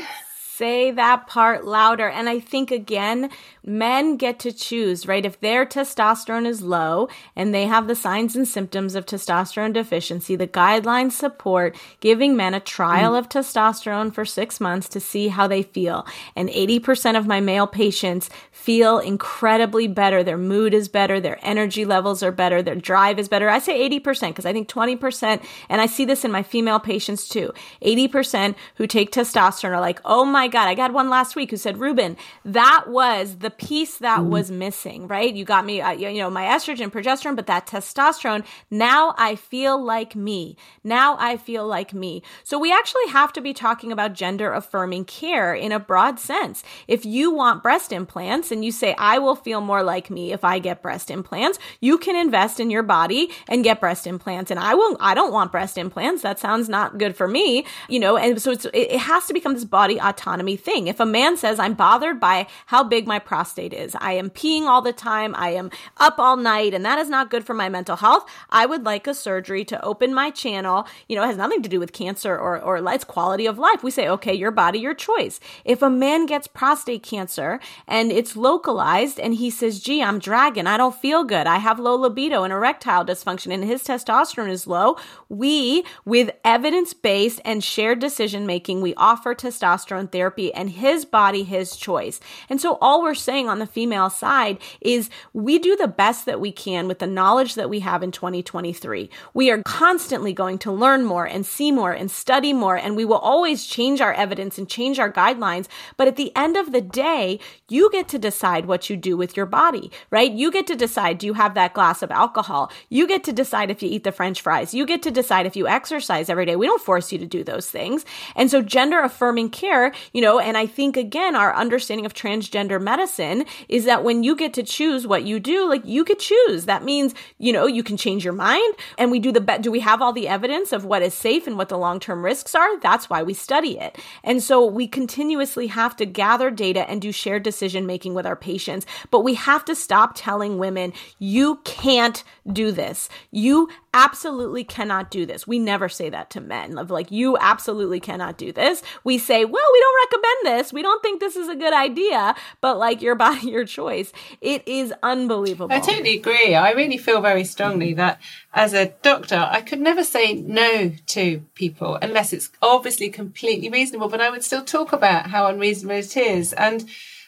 Say 0.55 0.91
that 0.91 1.25
part 1.25 1.65
louder. 1.65 2.07
And 2.07 2.29
I 2.29 2.39
think 2.39 2.69
again, 2.69 3.31
men 3.65 4.17
get 4.17 4.39
to 4.39 4.51
choose, 4.51 5.07
right? 5.07 5.25
If 5.25 5.39
their 5.39 5.65
testosterone 5.65 6.45
is 6.45 6.61
low 6.61 7.07
and 7.35 7.53
they 7.53 7.65
have 7.65 7.87
the 7.87 7.95
signs 7.95 8.35
and 8.35 8.47
symptoms 8.47 8.95
of 8.95 9.05
testosterone 9.05 9.73
deficiency, 9.73 10.35
the 10.35 10.47
guidelines 10.47 11.13
support 11.13 11.77
giving 11.99 12.35
men 12.35 12.53
a 12.53 12.59
trial 12.59 13.13
mm. 13.13 13.19
of 13.19 13.29
testosterone 13.29 14.13
for 14.13 14.25
six 14.25 14.59
months 14.59 14.89
to 14.89 14.99
see 14.99 15.29
how 15.29 15.47
they 15.47 15.63
feel. 15.63 16.05
And 16.35 16.49
80% 16.49 17.17
of 17.17 17.25
my 17.25 17.39
male 17.39 17.67
patients 17.67 18.29
feel 18.51 18.99
incredibly 18.99 19.87
better. 19.87 20.23
Their 20.23 20.37
mood 20.37 20.73
is 20.73 20.89
better. 20.89 21.19
Their 21.19 21.39
energy 21.41 21.85
levels 21.85 22.21
are 22.21 22.31
better. 22.31 22.61
Their 22.61 22.75
drive 22.75 23.17
is 23.17 23.29
better. 23.29 23.49
I 23.49 23.59
say 23.59 23.89
80% 23.89 24.29
because 24.29 24.45
I 24.45 24.53
think 24.53 24.67
20%, 24.67 25.43
and 25.69 25.81
I 25.81 25.85
see 25.85 26.05
this 26.05 26.25
in 26.25 26.31
my 26.31 26.43
female 26.43 26.79
patients 26.79 27.29
too, 27.29 27.53
80% 27.81 28.55
who 28.75 28.87
take 28.87 29.11
testosterone 29.11 29.71
are 29.71 29.79
like, 29.79 30.01
oh 30.03 30.25
my 30.25 30.47
God, 30.47 30.67
I 30.67 30.75
got 30.75 30.93
one 30.93 31.09
last 31.09 31.35
week 31.35 31.51
who 31.51 31.57
said, 31.57 31.77
Rubin, 31.77 32.17
that 32.43 32.85
was 32.87 33.37
the 33.37 33.52
piece 33.57 33.97
that 33.99 34.19
mm. 34.19 34.29
was 34.29 34.51
missing, 34.51 35.07
right? 35.07 35.33
You 35.33 35.45
got 35.45 35.65
me, 35.65 35.81
uh, 35.81 35.91
you 35.91 36.19
know, 36.19 36.29
my 36.29 36.43
estrogen, 36.43 36.91
progesterone, 36.91 37.35
but 37.35 37.47
that 37.47 37.67
testosterone, 37.67 38.45
now 38.69 39.15
I 39.17 39.35
feel 39.35 39.81
like 39.81 40.15
me. 40.15 40.57
Now 40.83 41.17
I 41.19 41.37
feel 41.37 41.67
like 41.67 41.93
me. 41.93 42.23
So 42.43 42.59
we 42.59 42.71
actually 42.71 43.07
have 43.09 43.33
to 43.33 43.41
be 43.41 43.53
talking 43.53 43.91
about 43.91 44.13
gender 44.13 44.51
affirming 44.51 45.05
care 45.05 45.53
in 45.53 45.71
a 45.71 45.79
broad 45.79 46.19
sense. 46.19 46.63
If 46.87 47.05
you 47.05 47.31
want 47.31 47.63
breast 47.63 47.91
implants 47.91 48.51
and 48.51 48.63
you 48.65 48.71
say, 48.71 48.95
I 48.97 49.19
will 49.19 49.35
feel 49.35 49.61
more 49.61 49.83
like 49.83 50.09
me 50.09 50.33
if 50.33 50.43
I 50.43 50.59
get 50.59 50.81
breast 50.81 51.09
implants, 51.11 51.59
you 51.79 51.97
can 51.97 52.15
invest 52.15 52.59
in 52.59 52.69
your 52.69 52.83
body 52.83 53.31
and 53.47 53.63
get 53.63 53.79
breast 53.79 54.07
implants. 54.07 54.51
And 54.51 54.59
I 54.59 54.73
will, 54.73 54.97
I 54.99 55.13
don't 55.13 55.31
want 55.31 55.51
breast 55.51 55.77
implants. 55.77 56.21
That 56.23 56.39
sounds 56.39 56.69
not 56.69 56.97
good 56.97 57.15
for 57.15 57.27
me, 57.27 57.65
you 57.87 57.99
know, 57.99 58.17
and 58.17 58.41
so 58.41 58.51
it's, 58.51 58.65
it 58.73 58.97
has 58.97 59.25
to 59.27 59.33
become 59.33 59.53
this 59.53 59.65
body 59.65 59.99
autonomy 59.99 60.57
thing. 60.57 60.87
If 60.87 60.99
a 60.99 61.05
man 61.05 61.37
says, 61.37 61.59
I'm 61.59 61.73
bothered 61.73 62.19
by 62.19 62.47
how 62.65 62.83
big 62.83 63.07
my 63.07 63.19
prostate 63.19 63.42
prostate 63.43 63.73
is. 63.73 63.93
I 63.99 64.13
am 64.13 64.29
peeing 64.29 64.67
all 64.67 64.81
the 64.81 64.93
time. 64.93 65.35
I 65.37 65.49
am 65.49 65.69
up 65.97 66.17
all 66.17 66.37
night 66.37 66.73
and 66.73 66.85
that 66.85 66.97
is 66.97 67.09
not 67.09 67.29
good 67.29 67.45
for 67.45 67.53
my 67.53 67.67
mental 67.67 67.97
health. 67.97 68.25
I 68.49 68.65
would 68.65 68.85
like 68.85 69.05
a 69.05 69.13
surgery 69.13 69.65
to 69.65 69.83
open 69.83 70.13
my 70.13 70.29
channel. 70.29 70.87
You 71.09 71.17
know, 71.17 71.23
it 71.23 71.27
has 71.27 71.35
nothing 71.35 71.61
to 71.61 71.67
do 71.67 71.77
with 71.77 71.91
cancer 71.91 72.33
or, 72.33 72.57
or 72.61 72.77
it's 72.93 73.03
quality 73.03 73.45
of 73.45 73.59
life. 73.59 73.83
We 73.83 73.91
say, 73.91 74.07
okay, 74.07 74.33
your 74.33 74.51
body, 74.51 74.79
your 74.79 74.93
choice. 74.93 75.41
If 75.65 75.81
a 75.81 75.89
man 75.89 76.25
gets 76.25 76.47
prostate 76.47 77.03
cancer 77.03 77.59
and 77.85 78.13
it's 78.13 78.37
localized 78.37 79.19
and 79.19 79.33
he 79.35 79.49
says, 79.49 79.81
gee, 79.81 80.01
I'm 80.01 80.19
dragging. 80.19 80.65
I 80.65 80.77
don't 80.77 80.95
feel 80.95 81.25
good. 81.25 81.45
I 81.45 81.57
have 81.57 81.79
low 81.79 81.95
libido 81.95 82.43
and 82.43 82.53
erectile 82.53 83.03
dysfunction 83.03 83.53
and 83.53 83.65
his 83.65 83.83
testosterone 83.83 84.49
is 84.49 84.67
low. 84.67 84.95
We, 85.27 85.83
with 86.05 86.31
evidence 86.45 86.93
based 86.93 87.41
and 87.43 87.61
shared 87.61 87.99
decision 87.99 88.45
making, 88.45 88.79
we 88.79 88.93
offer 88.95 89.35
testosterone 89.35 90.09
therapy 90.09 90.53
and 90.53 90.69
his 90.69 91.03
body, 91.03 91.43
his 91.43 91.75
choice. 91.75 92.21
And 92.49 92.61
so 92.61 92.77
all 92.79 93.03
we're 93.03 93.15
saying 93.15 93.32
saying 93.33 93.49
on 93.49 93.57
the 93.57 93.65
female 93.65 94.11
side 94.11 94.59
is 94.79 95.09
we 95.33 95.57
do 95.57 95.75
the 95.75 95.87
best 95.87 96.27
that 96.27 96.39
we 96.39 96.51
can 96.51 96.87
with 96.87 96.99
the 96.99 97.07
knowledge 97.07 97.55
that 97.55 97.67
we 97.67 97.79
have 97.79 98.03
in 98.03 98.11
2023. 98.11 99.09
We 99.33 99.49
are 99.49 99.63
constantly 99.65 100.33
going 100.33 100.59
to 100.59 100.71
learn 100.71 101.03
more 101.03 101.25
and 101.25 101.43
see 101.43 101.71
more 101.71 101.91
and 101.91 102.11
study 102.11 102.53
more, 102.53 102.75
and 102.75 102.95
we 102.95 103.05
will 103.05 103.17
always 103.17 103.65
change 103.65 104.01
our 104.01 104.13
evidence 104.13 104.59
and 104.59 104.69
change 104.69 104.99
our 104.99 105.11
guidelines. 105.11 105.67
But 105.97 106.07
at 106.07 106.15
the 106.15 106.31
end 106.35 106.57
of 106.57 106.71
the 106.71 106.81
day, 106.81 107.39
you 107.69 107.89
get 107.91 108.07
to 108.09 108.19
decide 108.19 108.67
what 108.67 108.87
you 108.87 108.95
do 108.95 109.17
with 109.17 109.35
your 109.35 109.47
body, 109.47 109.89
right? 110.11 110.31
You 110.31 110.51
get 110.51 110.67
to 110.67 110.75
decide 110.75 111.17
do 111.17 111.25
you 111.25 111.33
have 111.33 111.55
that 111.55 111.73
glass 111.73 112.03
of 112.03 112.11
alcohol? 112.11 112.71
You 112.89 113.07
get 113.07 113.23
to 113.23 113.33
decide 113.33 113.71
if 113.71 113.81
you 113.81 113.89
eat 113.89 114.03
the 114.03 114.11
french 114.11 114.41
fries. 114.41 114.75
You 114.75 114.85
get 114.85 115.01
to 115.03 115.11
decide 115.11 115.47
if 115.47 115.55
you 115.55 115.67
exercise 115.67 116.29
every 116.29 116.45
day. 116.45 116.55
We 116.55 116.67
don't 116.67 116.83
force 116.83 117.11
you 117.11 117.17
to 117.17 117.25
do 117.25 117.43
those 117.43 117.67
things. 117.67 118.05
And 118.35 118.51
so 118.51 118.61
gender 118.61 119.01
affirming 119.01 119.49
care, 119.49 119.91
you 120.13 120.21
know, 120.21 120.37
and 120.37 120.55
I 120.55 120.67
think 120.67 120.97
again, 120.97 121.35
our 121.35 121.55
understanding 121.55 122.05
of 122.05 122.13
transgender 122.13 122.79
medicine 122.79 123.22
medicine 123.23 123.45
is 123.69 123.85
that 123.85 124.03
when 124.03 124.23
you 124.23 124.35
get 124.35 124.53
to 124.53 124.63
choose 124.63 125.07
what 125.07 125.23
you 125.23 125.39
do, 125.39 125.67
like 125.67 125.85
you 125.85 126.03
could 126.03 126.19
choose. 126.19 126.65
That 126.65 126.83
means, 126.83 127.13
you 127.37 127.53
know, 127.53 127.65
you 127.65 127.83
can 127.83 127.97
change 127.97 128.23
your 128.23 128.33
mind 128.33 128.75
and 128.97 129.11
we 129.11 129.19
do 129.19 129.31
the 129.31 129.41
bet. 129.41 129.61
Do 129.61 129.71
we 129.71 129.79
have 129.79 130.01
all 130.01 130.13
the 130.13 130.27
evidence 130.27 130.71
of 130.71 130.85
what 130.85 131.01
is 131.01 131.13
safe 131.13 131.47
and 131.47 131.57
what 131.57 131.69
the 131.69 131.77
long 131.77 131.99
term 131.99 132.23
risks 132.23 132.55
are? 132.55 132.79
That's 132.79 133.09
why 133.09 133.23
we 133.23 133.33
study 133.33 133.79
it. 133.79 133.97
And 134.23 134.41
so 134.41 134.65
we 134.65 134.87
continuously 134.87 135.67
have 135.67 135.95
to 135.97 136.05
gather 136.05 136.49
data 136.51 136.89
and 136.89 137.01
do 137.01 137.11
shared 137.11 137.43
decision 137.43 137.85
making 137.85 138.13
with 138.13 138.25
our 138.25 138.35
patients. 138.35 138.85
But 139.11 139.21
we 139.21 139.35
have 139.35 139.65
to 139.65 139.75
stop 139.75 140.13
telling 140.15 140.57
women, 140.57 140.93
you 141.19 141.59
can't 141.63 142.23
do 142.51 142.71
this. 142.71 143.09
You 143.31 143.69
absolutely 143.93 144.63
cannot 144.63 145.11
do 145.11 145.25
this. 145.25 145.47
We 145.47 145.59
never 145.59 145.87
say 145.87 146.09
that 146.09 146.29
to 146.31 146.41
men 146.41 146.77
of 146.77 146.89
like, 146.89 147.11
you 147.11 147.37
absolutely 147.37 147.99
cannot 147.99 148.37
do 148.37 148.51
this. 148.51 148.81
We 149.03 149.17
say, 149.17 149.45
well, 149.45 149.69
we 149.73 149.79
don't 149.79 150.05
recommend 150.05 150.59
this. 150.59 150.73
We 150.73 150.81
don't 150.81 151.01
think 151.01 151.19
this 151.19 151.35
is 151.35 151.47
a 151.47 151.55
good 151.55 151.73
idea, 151.73 152.35
but 152.61 152.77
like 152.77 153.01
your 153.01 153.15
body, 153.23 153.49
your 153.49 153.65
choice. 153.65 154.11
It 154.41 154.67
is 154.67 154.93
unbelievable. 155.03 155.73
I 155.73 155.79
totally 155.79 156.17
agree. 156.17 156.55
I 156.55 156.71
really 156.71 156.97
feel 156.97 157.21
very 157.21 157.43
strongly 157.43 157.93
that 157.93 158.19
as 158.53 158.73
a 158.73 158.87
doctor, 159.01 159.47
I 159.49 159.61
could 159.61 159.79
never 159.79 160.03
say 160.03 160.33
no 160.33 160.91
to 161.07 161.39
people 161.55 161.97
unless 162.01 162.33
it's 162.33 162.49
obviously 162.61 163.09
completely 163.09 163.69
reasonable, 163.69 164.09
but 164.09 164.21
I 164.21 164.29
would 164.29 164.43
still 164.43 164.63
talk 164.63 164.93
about 164.93 165.27
how 165.27 165.47
unreasonable 165.47 165.95
it 165.95 166.17
is. 166.17 166.53
And 166.53 166.85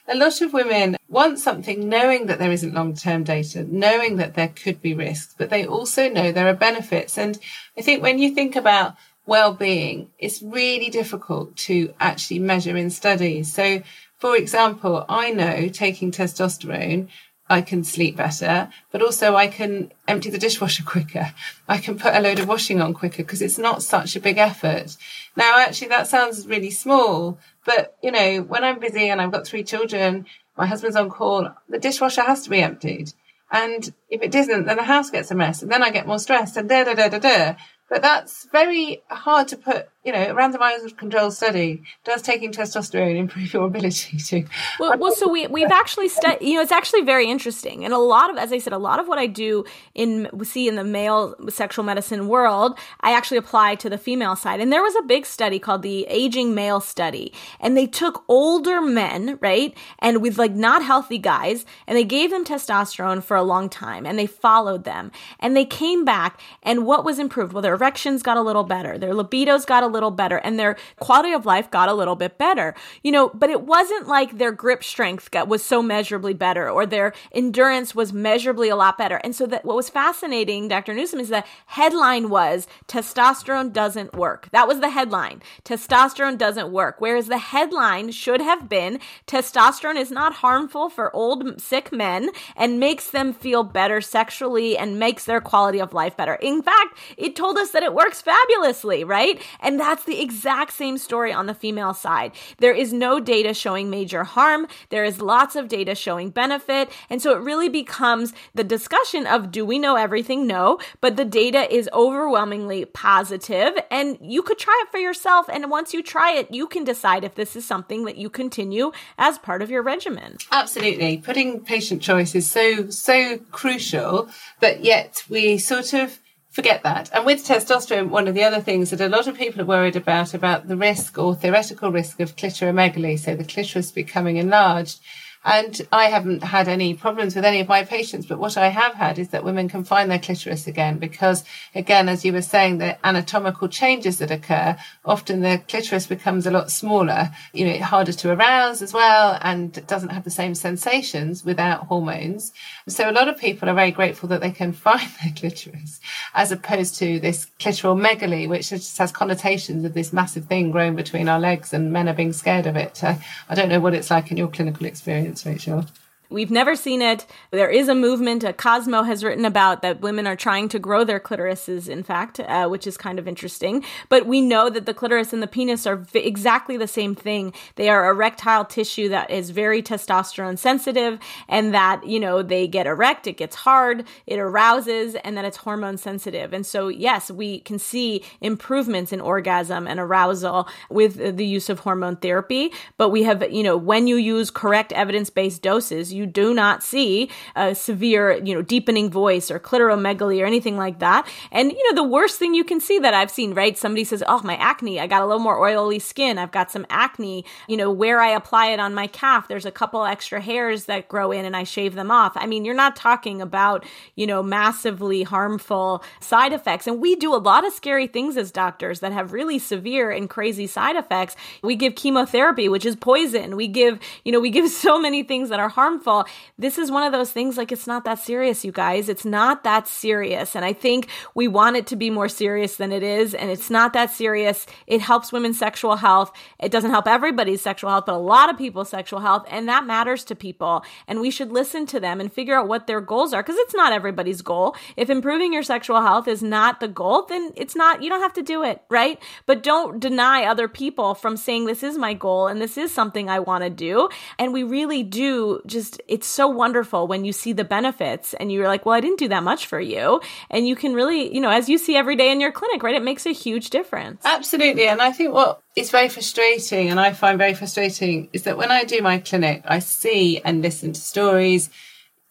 a 0.08 0.16
lot 0.16 0.42
of 0.42 0.54
women 0.54 0.98
want 1.08 1.40
something 1.40 1.90
knowing 1.90 2.28
that 2.28 2.40
there 2.40 2.52
isn't 2.52 2.74
long 2.74 2.96
term 2.96 3.24
data, 3.24 3.66
knowing 3.70 4.18
that 4.18 4.36
there 4.36 4.50
could 4.50 4.82
be 4.82 4.94
risks, 4.94 5.34
but 5.38 5.50
they 5.50 5.66
also 5.66 6.10
know 6.10 6.32
there 6.32 6.48
are 6.48 6.54
benefits. 6.54 7.18
And 7.18 7.38
I 7.78 7.82
think 7.82 8.02
when 8.02 8.20
you 8.20 8.34
think 8.34 8.56
about 8.56 8.96
well 9.26 9.54
being, 9.54 10.10
it's 10.20 10.42
really 10.42 10.90
difficult 10.90 11.56
to 11.58 11.94
actually 12.00 12.40
measure 12.40 12.78
in 12.78 12.90
studies. 12.90 13.52
So, 13.52 13.82
for 14.18 14.36
example, 14.36 15.06
I 15.10 15.32
know 15.32 15.68
taking 15.70 16.12
testosterone 16.12 17.10
I 17.48 17.62
can 17.62 17.84
sleep 17.84 18.16
better, 18.16 18.70
but 18.92 19.02
also 19.02 19.36
I 19.36 19.48
can 19.48 19.92
empty 20.08 20.30
the 20.30 20.38
dishwasher 20.38 20.84
quicker. 20.86 21.34
I 21.68 21.78
can 21.78 21.98
put 21.98 22.16
a 22.16 22.20
load 22.20 22.40
of 22.40 22.48
washing 22.48 22.82
on 22.82 22.94
quicker 22.94 23.24
because 23.24 23.42
it's 23.42 23.58
not 23.58 23.84
such 23.84 24.16
a 24.16 24.20
big 24.20 24.38
effort. 24.38 24.98
Now, 25.36 25.60
actually, 25.60 25.90
that 25.90 26.08
sounds 26.08 26.48
really 26.48 26.72
small, 26.72 27.38
but 27.66 27.98
you 28.02 28.12
know, 28.12 28.42
when 28.42 28.64
I'm 28.64 28.80
busy 28.80 29.10
and 29.10 29.22
I've 29.22 29.32
got 29.32 29.46
three 29.46 29.64
children, 29.64 30.26
my 30.58 30.66
husband's 30.66 30.96
on 30.96 31.10
call, 31.10 31.50
the 31.70 31.80
dishwasher 31.80 32.22
has 32.22 32.44
to 32.44 32.50
be 32.50 32.62
emptied. 32.62 33.14
And 33.52 33.94
if 34.10 34.22
it 34.22 34.32
doesn't, 34.32 34.66
then 34.66 34.78
the 34.78 34.84
house 34.84 35.10
gets 35.12 35.32
a 35.32 35.36
mess 35.36 35.62
and 35.62 35.72
then 35.72 35.84
I 35.84 35.92
get 35.92 36.08
more 36.08 36.20
stressed 36.20 36.58
and 36.58 36.68
da 36.68 36.84
da 36.84 36.94
da 36.94 37.10
da 37.10 37.20
da. 37.20 37.56
But 37.90 38.02
that's 38.02 38.48
very 38.52 39.04
hard 39.10 39.48
to 39.50 39.58
put, 39.58 39.90
you 40.06 40.12
know, 40.12 40.22
a 40.22 40.34
randomized 40.36 40.96
control 40.98 41.32
study. 41.32 41.84
Does 42.04 42.22
taking 42.22 42.52
testosterone 42.52 43.18
improve 43.18 43.52
your 43.52 43.66
ability 43.66 44.18
to? 44.18 44.46
Well, 44.80 44.98
well 45.00 45.12
so 45.12 45.28
we, 45.28 45.48
we've 45.48 45.72
actually 45.72 46.10
studied, 46.10 46.48
you 46.48 46.56
know, 46.56 46.62
it's 46.62 46.72
actually 46.72 47.02
very 47.02 47.30
interesting. 47.30 47.84
And 47.84 47.94
a 47.94 47.98
lot 47.98 48.30
of, 48.30 48.38
as 48.38 48.54
I 48.54 48.60
said, 48.60 48.72
a 48.72 48.78
lot 48.78 49.00
of 49.00 49.08
what 49.08 49.18
I 49.18 49.26
do 49.26 49.66
in, 49.96 50.30
see 50.44 50.68
in 50.68 50.76
the 50.76 50.84
male 50.84 51.36
sexual 51.50 51.84
medicine 51.84 52.28
world, 52.28 52.78
I 53.02 53.14
actually 53.14 53.38
apply 53.38 53.76
to 53.76 53.90
the 53.90 53.98
female 53.98 54.36
side. 54.36 54.60
And 54.60 54.72
there 54.72 54.84
was 54.84 54.96
a 54.96 55.02
big 55.02 55.26
study 55.26 55.58
called 55.58 55.82
the 55.82 56.06
Aging 56.08 56.54
Male 56.54 56.82
Study. 56.82 57.34
And 57.60 57.76
they 57.76 57.88
took 57.88 58.24
older 58.28 58.82
men, 58.82 59.40
right? 59.42 59.76
And 60.00 60.22
with 60.22 60.38
like 60.38 60.54
not 60.54 60.84
healthy 60.84 61.18
guys, 61.18 61.66
and 61.88 61.98
they 61.98 62.04
gave 62.04 62.30
them 62.30 62.46
testosterone 62.46 63.24
for 63.24 63.36
a 63.36 63.44
long 63.44 63.70
time 63.70 64.06
and 64.06 64.20
they 64.20 64.28
followed 64.28 64.84
them. 64.84 65.12
And 65.40 65.58
they 65.58 65.66
came 65.66 66.06
back 66.06 66.40
and 66.62 66.86
what 66.86 67.04
was 67.04 67.18
improved? 67.18 67.54
Well, 67.54 67.64
their 67.64 67.74
erections 67.74 68.22
got 68.22 68.38
a 68.38 68.42
little 68.42 68.64
better, 68.64 69.00
their 69.00 69.14
libidos 69.14 69.66
got 69.66 69.84
a 69.84 69.95
little 69.96 70.12
better, 70.12 70.38
and 70.38 70.60
their 70.60 70.76
quality 71.00 71.34
of 71.34 71.46
life 71.46 71.72
got 71.72 71.90
a 71.90 71.94
little 71.94 72.16
bit 72.16 72.38
better. 72.38 72.76
You 73.04 73.12
know, 73.12 73.30
but 73.34 73.50
it 73.50 73.62
wasn't 73.62 74.08
like 74.08 74.38
their 74.38 74.52
grip 74.52 74.84
strength 74.84 75.32
got, 75.32 75.48
was 75.48 75.64
so 75.64 75.82
measurably 75.82 76.34
better 76.34 76.70
or 76.70 76.86
their 76.86 77.14
endurance 77.32 77.96
was 77.96 78.12
measurably 78.14 78.70
a 78.70 78.76
lot 78.76 78.98
better. 78.98 79.18
And 79.24 79.36
so 79.36 79.46
that 79.48 79.66
what 79.66 79.76
was 79.76 79.90
fascinating, 79.90 80.68
Dr. 80.68 80.94
Newson, 80.94 81.20
is 81.20 81.30
the 81.30 81.44
headline 81.68 82.30
was 82.30 82.68
testosterone 82.88 83.72
doesn't 83.72 84.14
work. 84.14 84.50
That 84.52 84.68
was 84.68 84.80
the 84.80 84.90
headline. 84.90 85.42
Testosterone 85.64 86.38
doesn't 86.38 86.72
work. 86.72 86.96
Whereas 87.00 87.28
the 87.28 87.38
headline 87.38 88.12
should 88.12 88.42
have 88.42 88.68
been 88.70 89.00
testosterone 89.28 89.98
is 89.98 90.12
not 90.12 90.34
harmful 90.36 90.90
for 90.90 91.16
old 91.16 91.62
sick 91.62 91.92
men 91.92 92.30
and 92.56 92.80
makes 92.80 93.10
them 93.12 93.34
feel 93.34 93.64
better 93.64 94.02
sexually 94.02 94.78
and 94.78 95.00
makes 95.00 95.26
their 95.26 95.42
quality 95.42 95.80
of 95.80 95.94
life 95.94 96.18
better. 96.18 96.36
In 96.36 96.62
fact, 96.62 96.98
it 97.18 97.36
told 97.36 97.58
us 97.58 97.72
that 97.72 97.84
it 97.84 97.94
works 97.94 98.22
fabulously, 98.22 99.04
right? 99.04 99.42
And 99.60 99.80
that's 99.86 100.04
the 100.06 100.20
exact 100.20 100.74
same 100.74 100.98
story 100.98 101.32
on 101.32 101.46
the 101.46 101.54
female 101.54 101.94
side. 101.94 102.32
There 102.58 102.74
is 102.74 102.92
no 102.92 103.20
data 103.20 103.54
showing 103.54 103.92
major 103.92 104.24
harm. 104.24 104.66
There 104.90 105.06
is 105.06 105.22
lots 105.22 105.56
of 105.56 105.68
data 105.68 105.94
showing 105.94 106.32
benefit. 106.32 106.90
And 107.08 107.22
so 107.22 107.36
it 107.36 107.42
really 107.42 107.70
becomes 107.70 108.34
the 108.56 108.64
discussion 108.64 109.28
of 109.28 109.52
do 109.52 109.64
we 109.64 109.78
know 109.78 109.96
everything? 109.96 110.48
No, 110.48 110.80
but 111.02 111.18
the 111.18 111.26
data 111.26 111.72
is 111.72 111.88
overwhelmingly 111.94 112.86
positive 112.86 113.78
and 113.92 114.18
you 114.22 114.42
could 114.42 114.58
try 114.58 114.84
it 114.84 114.92
for 114.92 114.98
yourself. 114.98 115.48
And 115.50 115.70
once 115.70 115.94
you 115.94 116.02
try 116.02 116.34
it, 116.34 116.52
you 116.52 116.66
can 116.66 116.84
decide 116.84 117.24
if 117.24 117.36
this 117.36 117.56
is 117.56 117.64
something 117.64 118.06
that 118.06 118.18
you 118.18 118.28
continue 118.28 118.92
as 119.20 119.38
part 119.38 119.62
of 119.62 119.70
your 119.70 119.84
regimen. 119.84 120.38
Absolutely. 120.52 121.20
Putting 121.20 121.60
patient 121.60 122.02
choice 122.02 122.34
is 122.34 122.50
so, 122.50 122.90
so 122.90 123.38
crucial, 123.52 124.30
but 124.60 124.84
yet 124.84 125.24
we 125.30 125.60
sort 125.60 125.94
of 125.94 126.20
forget 126.56 126.84
that. 126.84 127.10
And 127.12 127.26
with 127.26 127.46
testosterone, 127.46 128.08
one 128.08 128.30
of 128.30 128.34
the 128.34 128.46
other 128.46 128.62
things 128.62 128.90
that 128.92 129.02
a 129.02 129.10
lot 129.10 129.28
of 129.28 129.38
people 129.38 129.62
are 129.62 129.66
worried 129.66 129.98
about, 129.98 130.34
about 130.34 130.70
the 130.70 130.78
risk 130.78 131.18
or 131.18 131.36
theoretical 131.36 131.92
risk 131.92 132.22
of 132.22 132.38
clitoromegaly, 132.38 133.20
so 133.20 133.36
the 133.36 133.44
clitoris 133.44 133.92
becoming 133.92 134.38
enlarged. 134.38 135.02
And 135.46 135.80
I 135.92 136.06
haven't 136.06 136.44
had 136.44 136.68
any 136.68 136.96
problems 136.96 137.36
with 137.36 137.46
any 137.46 137.60
of 137.60 137.68
my 137.68 137.84
patients, 137.84 138.26
but 138.26 138.40
what 138.40 138.58
I 138.58 138.70
have 138.70 138.96
had 138.96 139.20
is 139.20 139.30
that 139.30 139.44
women 139.44 139.70
can 139.70 139.84
find 139.84 140.10
their 140.10 140.18
clitoris 140.18 140.66
again 140.66 140.98
because, 140.98 141.44
again, 141.76 142.10
as 142.10 142.26
you 142.26 142.34
were 142.34 142.42
saying, 142.42 142.80
the 142.80 142.98
anatomical 143.06 143.68
changes 143.68 144.18
that 144.18 144.32
occur, 144.32 144.76
often 145.06 145.42
the 145.42 145.62
clitoris 145.68 146.08
becomes 146.08 146.48
a 146.48 146.52
lot 146.52 146.72
smaller, 146.72 147.30
you 147.54 147.64
know, 147.64 147.78
harder 147.78 148.12
to 148.12 148.32
arouse 148.32 148.82
as 148.82 148.92
well, 148.92 149.38
and 149.44 149.86
doesn't 149.86 150.10
have 150.10 150.24
the 150.24 150.32
same 150.32 150.56
sensations 150.56 151.46
without 151.46 151.86
hormones. 151.86 152.52
So 152.88 153.08
a 153.08 153.14
lot 153.14 153.28
of 153.28 153.38
people 153.38 153.70
are 153.70 153.76
very 153.76 153.92
grateful 153.92 154.28
that 154.30 154.42
they 154.42 154.52
can 154.52 154.74
find 154.86 155.08
their 155.22 155.32
clitoris 155.36 156.00
as 156.34 156.52
opposed 156.52 156.96
to 156.96 157.20
this 157.20 157.46
clitoromegaly, 157.60 158.50
which 158.50 158.70
just 158.70 158.98
has 158.98 159.12
connotations 159.12 159.86
of 159.86 159.94
this 159.94 160.12
massive 160.12 160.46
thing 160.46 160.72
growing 160.72 160.96
between 160.96 161.30
our 161.30 161.40
legs 161.40 161.72
and 161.72 161.94
men 161.94 162.10
are 162.10 162.16
being 162.16 162.34
scared 162.34 162.66
of 162.66 162.76
it. 162.76 163.04
Uh, 163.04 163.16
I 163.48 163.54
don't 163.54 163.70
know 163.70 163.80
what 163.80 163.94
it's 163.94 164.10
like 164.10 164.32
in 164.32 164.38
your 164.38 164.48
clinical 164.48 164.88
experience. 164.88 165.35
Rachel. 165.44 165.86
We've 166.30 166.52
never 166.52 166.76
seen 166.76 167.02
it. 167.02 167.26
There 167.52 167.70
is 167.70 167.88
a 167.88 167.96
movement, 167.96 168.44
a 168.44 168.52
Cosmo 168.54 169.04
has 169.04 169.24
written 169.24 169.46
about 169.46 169.82
that 169.82 170.02
women 170.02 170.26
are 170.26 170.36
trying 170.36 170.70
to 170.70 170.80
grow 170.80 171.04
their 171.04 171.20
clitorises, 171.20 171.88
in 171.88 172.04
fact, 172.04 172.40
uh, 172.40 172.68
which 172.68 172.88
is 172.88 172.98
kind 172.98 173.20
of 173.20 173.28
interesting. 173.28 173.84
But 174.10 174.26
we 174.26 174.42
know 174.42 174.70
that 174.70 174.86
the 174.86 174.94
clitoris 174.94 175.34
and 175.34 175.44
the 175.44 175.48
penis 175.48 175.86
are 175.86 175.98
v- 175.98 176.20
exactly 176.20 176.78
the 176.78 176.88
same 176.88 177.14
thing. 177.14 177.54
They 177.76 177.90
are 177.90 178.10
erectile 178.10 178.66
tissue 178.66 179.10
that 179.10 179.30
is 179.30 179.52
very 179.52 179.84
testosterone 179.84 180.58
sensitive, 180.58 181.20
and 181.48 181.74
that, 181.74 182.06
you 182.06 182.20
know, 182.20 182.42
they 182.42 182.68
get 182.68 182.88
erect, 182.88 183.28
it 183.28 183.38
gets 183.38 183.56
hard, 183.56 184.06
it 184.26 184.40
arouses, 184.40 185.16
and 185.16 185.38
that 185.38 185.46
it's 185.46 185.58
hormone 185.58 185.98
sensitive. 185.98 186.54
And 186.54 186.66
so, 186.66 186.88
yes, 186.88 187.30
we 187.30 187.60
can 187.60 187.78
see 187.78 188.24
improvements 188.42 189.14
in 189.14 189.22
orgasm 189.22 189.88
and 189.88 190.00
arousal 190.00 190.68
with 190.90 191.38
the 191.38 191.46
use 191.46 191.70
of 191.70 191.80
hormone 191.80 192.16
therapy. 192.16 192.72
But 192.98 193.10
we 193.10 193.24
have, 193.24 193.52
you 193.52 193.64
know, 193.64 193.78
when 193.78 194.08
you 194.08 194.16
use 194.16 194.50
correct 194.50 194.92
evidence 194.92 195.30
based 195.30 195.62
doses, 195.62 196.15
you 196.16 196.26
do 196.26 196.54
not 196.54 196.84
see 196.84 197.30
a 197.56 197.76
severe, 197.76 198.32
you 198.44 198.56
know, 198.56 198.62
deepening 198.62 199.10
voice 199.10 199.52
or 199.52 199.60
clitoromegaly 199.60 200.42
or 200.42 200.46
anything 200.46 200.78
like 200.78 201.00
that. 201.00 201.28
And, 201.52 201.72
you 201.72 201.92
know, 201.92 202.02
the 202.02 202.08
worst 202.08 202.40
thing 202.40 202.54
you 202.54 202.64
can 202.64 202.80
see 202.80 203.00
that 203.00 203.14
I've 203.14 203.32
seen, 203.32 203.54
right? 203.54 203.78
Somebody 203.78 204.04
says, 204.04 204.24
Oh, 204.28 204.42
my 204.44 204.56
acne, 204.56 205.00
I 205.00 205.08
got 205.08 205.22
a 205.22 205.26
little 205.26 205.42
more 205.42 205.60
oily 205.60 206.00
skin. 206.00 206.38
I've 206.38 206.52
got 206.52 206.72
some 206.72 206.86
acne, 206.90 207.46
you 207.68 207.78
know, 207.78 207.92
where 207.92 208.22
I 208.22 208.30
apply 208.30 208.68
it 208.68 208.80
on 208.80 208.94
my 208.94 209.08
calf, 209.08 209.48
there's 209.48 209.66
a 209.66 209.72
couple 209.72 210.06
extra 210.06 210.42
hairs 210.42 210.86
that 210.86 211.08
grow 211.08 211.32
in 211.32 211.46
and 211.46 211.56
I 211.56 211.64
shave 211.64 211.96
them 211.96 212.12
off. 212.12 212.34
I 212.36 212.48
mean, 212.48 212.66
you're 212.66 212.74
not 212.74 212.96
talking 212.96 213.42
about, 213.42 213.86
you 214.16 214.26
know, 214.26 214.42
massively 214.42 215.24
harmful 215.24 216.04
side 216.20 216.54
effects. 216.54 216.88
And 216.88 217.02
we 217.02 217.16
do 217.16 217.34
a 217.34 217.38
lot 217.38 217.66
of 217.66 217.74
scary 217.74 218.08
things 218.08 218.38
as 218.38 218.52
doctors 218.52 219.02
that 219.02 219.12
have 219.12 219.34
really 219.34 219.60
severe 219.60 220.12
and 220.12 220.30
crazy 220.30 220.68
side 220.68 220.96
effects. 220.96 221.36
We 221.62 221.76
give 221.76 221.96
chemotherapy, 221.96 222.70
which 222.70 222.86
is 222.86 222.96
poison. 222.96 223.56
We 223.56 223.68
give, 223.68 224.00
you 224.24 224.32
know, 224.32 224.40
we 224.40 224.50
give 224.50 224.70
so 224.86 225.00
many 225.00 225.24
things 225.24 225.50
that 225.50 225.60
are 225.60 225.70
harmful 225.70 226.05
harmful. 226.06 226.32
This 226.58 226.78
is 226.78 226.92
one 226.92 227.04
of 227.04 227.12
those 227.12 227.32
things 227.32 227.58
like 227.58 227.72
it's 227.72 227.88
not 227.88 228.06
that 228.06 228.20
serious, 228.20 228.64
you 228.64 228.72
guys. 228.72 229.10
It's 229.10 229.26
not 229.26 229.64
that 229.64 229.88
serious. 229.88 230.56
And 230.56 230.64
I 230.64 230.74
think 230.74 231.10
we 231.34 231.48
want 231.48 231.76
it 231.76 231.88
to 231.88 231.96
be 231.96 232.10
more 232.10 232.30
serious 232.30 232.78
than 232.78 232.92
it 232.92 233.04
is. 233.04 233.34
And 233.34 233.50
it's 233.50 233.70
not 233.70 233.94
that 233.94 234.12
serious. 234.12 234.66
It 234.88 235.02
helps 235.02 235.32
women's 235.32 235.60
sexual 235.60 235.98
health. 235.98 236.32
It 236.60 236.72
doesn't 236.72 236.92
help 236.92 237.08
everybody's 237.08 237.62
sexual 237.62 237.90
health, 237.90 238.06
but 238.06 238.16
a 238.16 238.18
lot 238.18 238.50
of 238.50 238.58
people's 238.58 238.90
sexual 238.90 239.20
health. 239.20 239.46
And 239.50 239.68
that 239.68 239.86
matters 239.86 240.24
to 240.26 240.36
people. 240.36 240.84
And 241.08 241.20
we 241.20 241.32
should 241.32 241.52
listen 241.52 241.86
to 241.88 242.00
them 242.00 242.20
and 242.20 242.32
figure 242.32 242.56
out 242.56 242.68
what 242.68 242.88
their 242.88 243.02
goals 243.02 243.34
are 243.34 243.42
because 243.42 243.58
it's 243.58 243.76
not 243.76 243.94
everybody's 243.94 244.42
goal. 244.42 244.76
If 244.96 245.10
improving 245.10 245.54
your 245.54 245.64
sexual 245.64 246.02
health 246.02 246.28
is 246.28 246.44
not 246.44 246.80
the 246.80 246.88
goal, 246.88 247.26
then 247.28 247.52
it's 247.56 247.76
not, 247.76 248.02
you 248.02 248.10
don't 248.10 248.22
have 248.22 248.34
to 248.34 248.42
do 248.42 248.64
it, 248.64 248.82
right? 248.90 249.22
But 249.46 249.64
don't 249.64 250.00
deny 250.00 250.44
other 250.44 250.68
people 250.68 251.16
from 251.16 251.38
saying, 251.38 251.66
this 251.66 251.84
is 251.84 251.98
my 251.98 252.14
goal 252.14 252.48
and 252.48 252.62
this 252.62 252.78
is 252.78 252.94
something 252.94 253.30
I 253.30 253.40
want 253.40 253.64
to 253.64 253.70
do. 253.70 254.10
And 254.38 254.54
we 254.54 254.64
really 254.64 255.04
do 255.04 255.62
just, 255.66 255.95
it's 256.08 256.28
so 256.28 256.48
wonderful 256.48 257.08
when 257.08 257.26
you 257.26 257.34
see 257.34 257.54
the 257.54 257.64
benefits 257.64 258.34
and 258.34 258.52
you're 258.52 258.68
like, 258.68 258.86
well, 258.86 258.96
I 258.96 259.00
didn't 259.00 259.20
do 259.20 259.28
that 259.30 259.44
much 259.44 259.66
for 259.66 259.80
you. 259.80 260.22
And 260.50 260.68
you 260.68 260.76
can 260.76 260.94
really, 260.94 261.34
you 261.34 261.42
know, 261.42 261.50
as 261.50 261.70
you 261.70 261.78
see 261.78 261.96
every 261.96 262.16
day 262.16 262.32
in 262.32 262.40
your 262.40 262.52
clinic, 262.52 262.84
right? 262.84 262.96
It 262.96 263.04
makes 263.04 263.26
a 263.26 263.32
huge 263.32 263.70
difference. 263.70 264.22
Absolutely. 264.26 264.88
And 264.88 265.02
I 265.02 265.12
think 265.12 265.34
what 265.34 265.62
is 265.76 265.92
very 265.92 266.10
frustrating 266.10 266.90
and 266.90 267.00
I 267.00 267.14
find 267.14 267.38
very 267.38 267.54
frustrating 267.54 268.30
is 268.34 268.44
that 268.44 268.58
when 268.58 268.72
I 268.72 268.84
do 268.84 269.02
my 269.02 269.20
clinic, 269.20 269.64
I 269.66 269.80
see 269.80 270.40
and 270.42 270.62
listen 270.62 270.94
to 270.94 271.00
stories. 271.00 271.70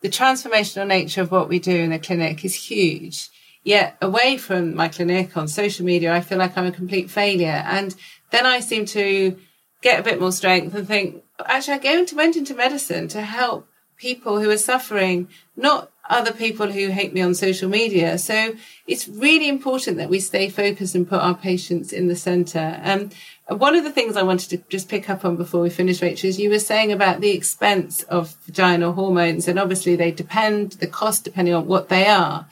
The 0.03 0.09
transformational 0.09 0.87
nature 0.87 1.22
of 1.22 1.31
what 1.31 1.48
we 1.48 1.59
do 1.59 1.74
in 1.74 1.90
the 1.90 1.98
clinic 1.98 2.44
is 2.44 2.55
huge. 2.55 3.29
Yet 3.62 3.96
away 4.03 4.37
from 4.37 4.74
my 4.74 4.88
clinic 4.88 5.37
on 5.37 5.48
social 5.48 5.87
media, 5.87 6.12
I 6.12 6.20
feel 6.20 6.37
like 6.37 6.57
I'm 6.57 6.66
a 6.66 6.70
complete 6.70 7.11
failure. 7.11 7.64
And 7.66 7.94
then 8.31 8.44
I 8.44 8.61
seem 8.61 8.85
to 8.87 9.38
get 9.81 9.98
a 9.98 10.03
bit 10.03 10.20
more 10.20 10.33
strength 10.33 10.74
and 10.74 10.87
think, 10.87 11.24
actually, 11.44 11.75
I 11.75 11.79
go 11.79 11.99
into, 11.99 12.16
went 12.16 12.37
into 12.37 12.55
medicine 12.55 13.09
to 13.09 13.23
help 13.23 13.68
people 13.97 14.40
who 14.40 14.51
are 14.51 14.59
suffering, 14.59 15.29
not 15.57 15.90
other 16.09 16.33
people 16.33 16.70
who 16.70 16.88
hate 16.88 17.14
me 17.14 17.23
on 17.23 17.35
social 17.35 17.68
media. 17.68 18.18
So 18.18 18.55
it's 18.87 19.09
really 19.09 19.49
important 19.49 19.97
that 19.97 20.11
we 20.11 20.20
stay 20.20 20.49
focused 20.49 20.94
and 20.94 21.09
put 21.09 21.20
our 21.20 21.35
patients 21.35 21.92
in 21.92 22.09
the 22.09 22.16
center. 22.16 22.79
Um, 22.83 23.11
one 23.49 23.75
of 23.75 23.85
the 23.85 23.90
things 23.90 24.16
I 24.16 24.23
wanted 24.23 24.51
to 24.51 24.59
just 24.68 24.88
pick 24.88 25.09
up 25.09 25.25
on 25.25 25.37
before 25.37 25.62
we 25.62 25.70
finish, 25.70 26.03
Rachel, 26.03 26.29
is 26.29 26.38
you 26.38 26.51
were 26.51 26.59
saying 26.59 26.92
about 26.92 27.20
the 27.20 27.31
expense 27.31 28.03
of 28.05 28.37
vaginal 28.47 28.92
hormones, 28.92 29.49
and 29.49 29.59
obviously 29.59 29.97
they 29.97 30.11
depend, 30.11 30.73
the 30.73 30.87
cost 30.87 31.25
depending 31.25 31.55
on 31.55 31.66
what 31.66 31.88
they 31.88 32.07
are. 32.07 32.47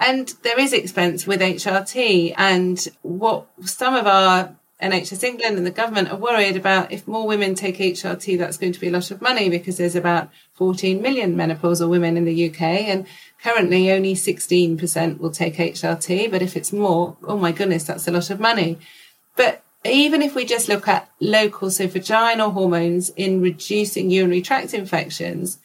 And 0.00 0.32
there 0.42 0.58
is 0.58 0.72
expense 0.72 1.26
with 1.26 1.40
HRT 1.40 2.34
and 2.36 2.86
what 3.02 3.46
some 3.64 3.94
of 3.94 4.06
our 4.06 4.56
NHS 4.82 5.24
England 5.24 5.56
and 5.56 5.66
the 5.66 5.72
government 5.72 6.10
are 6.10 6.16
worried 6.16 6.56
about 6.56 6.92
if 6.92 7.08
more 7.08 7.26
women 7.26 7.56
take 7.56 7.78
HRT, 7.78 8.38
that's 8.38 8.56
going 8.56 8.72
to 8.72 8.80
be 8.80 8.88
a 8.88 8.92
lot 8.92 9.10
of 9.10 9.20
money 9.20 9.48
because 9.48 9.76
there's 9.76 9.96
about 9.96 10.30
14 10.54 11.02
million 11.02 11.34
menopausal 11.34 11.88
women 11.88 12.16
in 12.16 12.24
the 12.24 12.48
UK 12.48 12.62
and 12.62 13.06
currently 13.42 13.90
only 13.90 14.14
16% 14.14 15.18
will 15.18 15.32
take 15.32 15.56
HRT. 15.56 16.30
But 16.30 16.42
if 16.42 16.56
it's 16.56 16.72
more, 16.72 17.16
oh 17.24 17.36
my 17.36 17.50
goodness, 17.50 17.84
that's 17.84 18.06
a 18.06 18.12
lot 18.12 18.30
of 18.30 18.38
money. 18.38 18.78
But 19.36 19.64
even 19.84 20.22
if 20.22 20.36
we 20.36 20.44
just 20.44 20.68
look 20.68 20.86
at 20.86 21.10
local, 21.20 21.70
so 21.70 21.88
vaginal 21.88 22.52
hormones 22.52 23.10
in 23.10 23.40
reducing 23.40 24.10
urinary 24.10 24.42
tract 24.42 24.74
infections, 24.74 25.58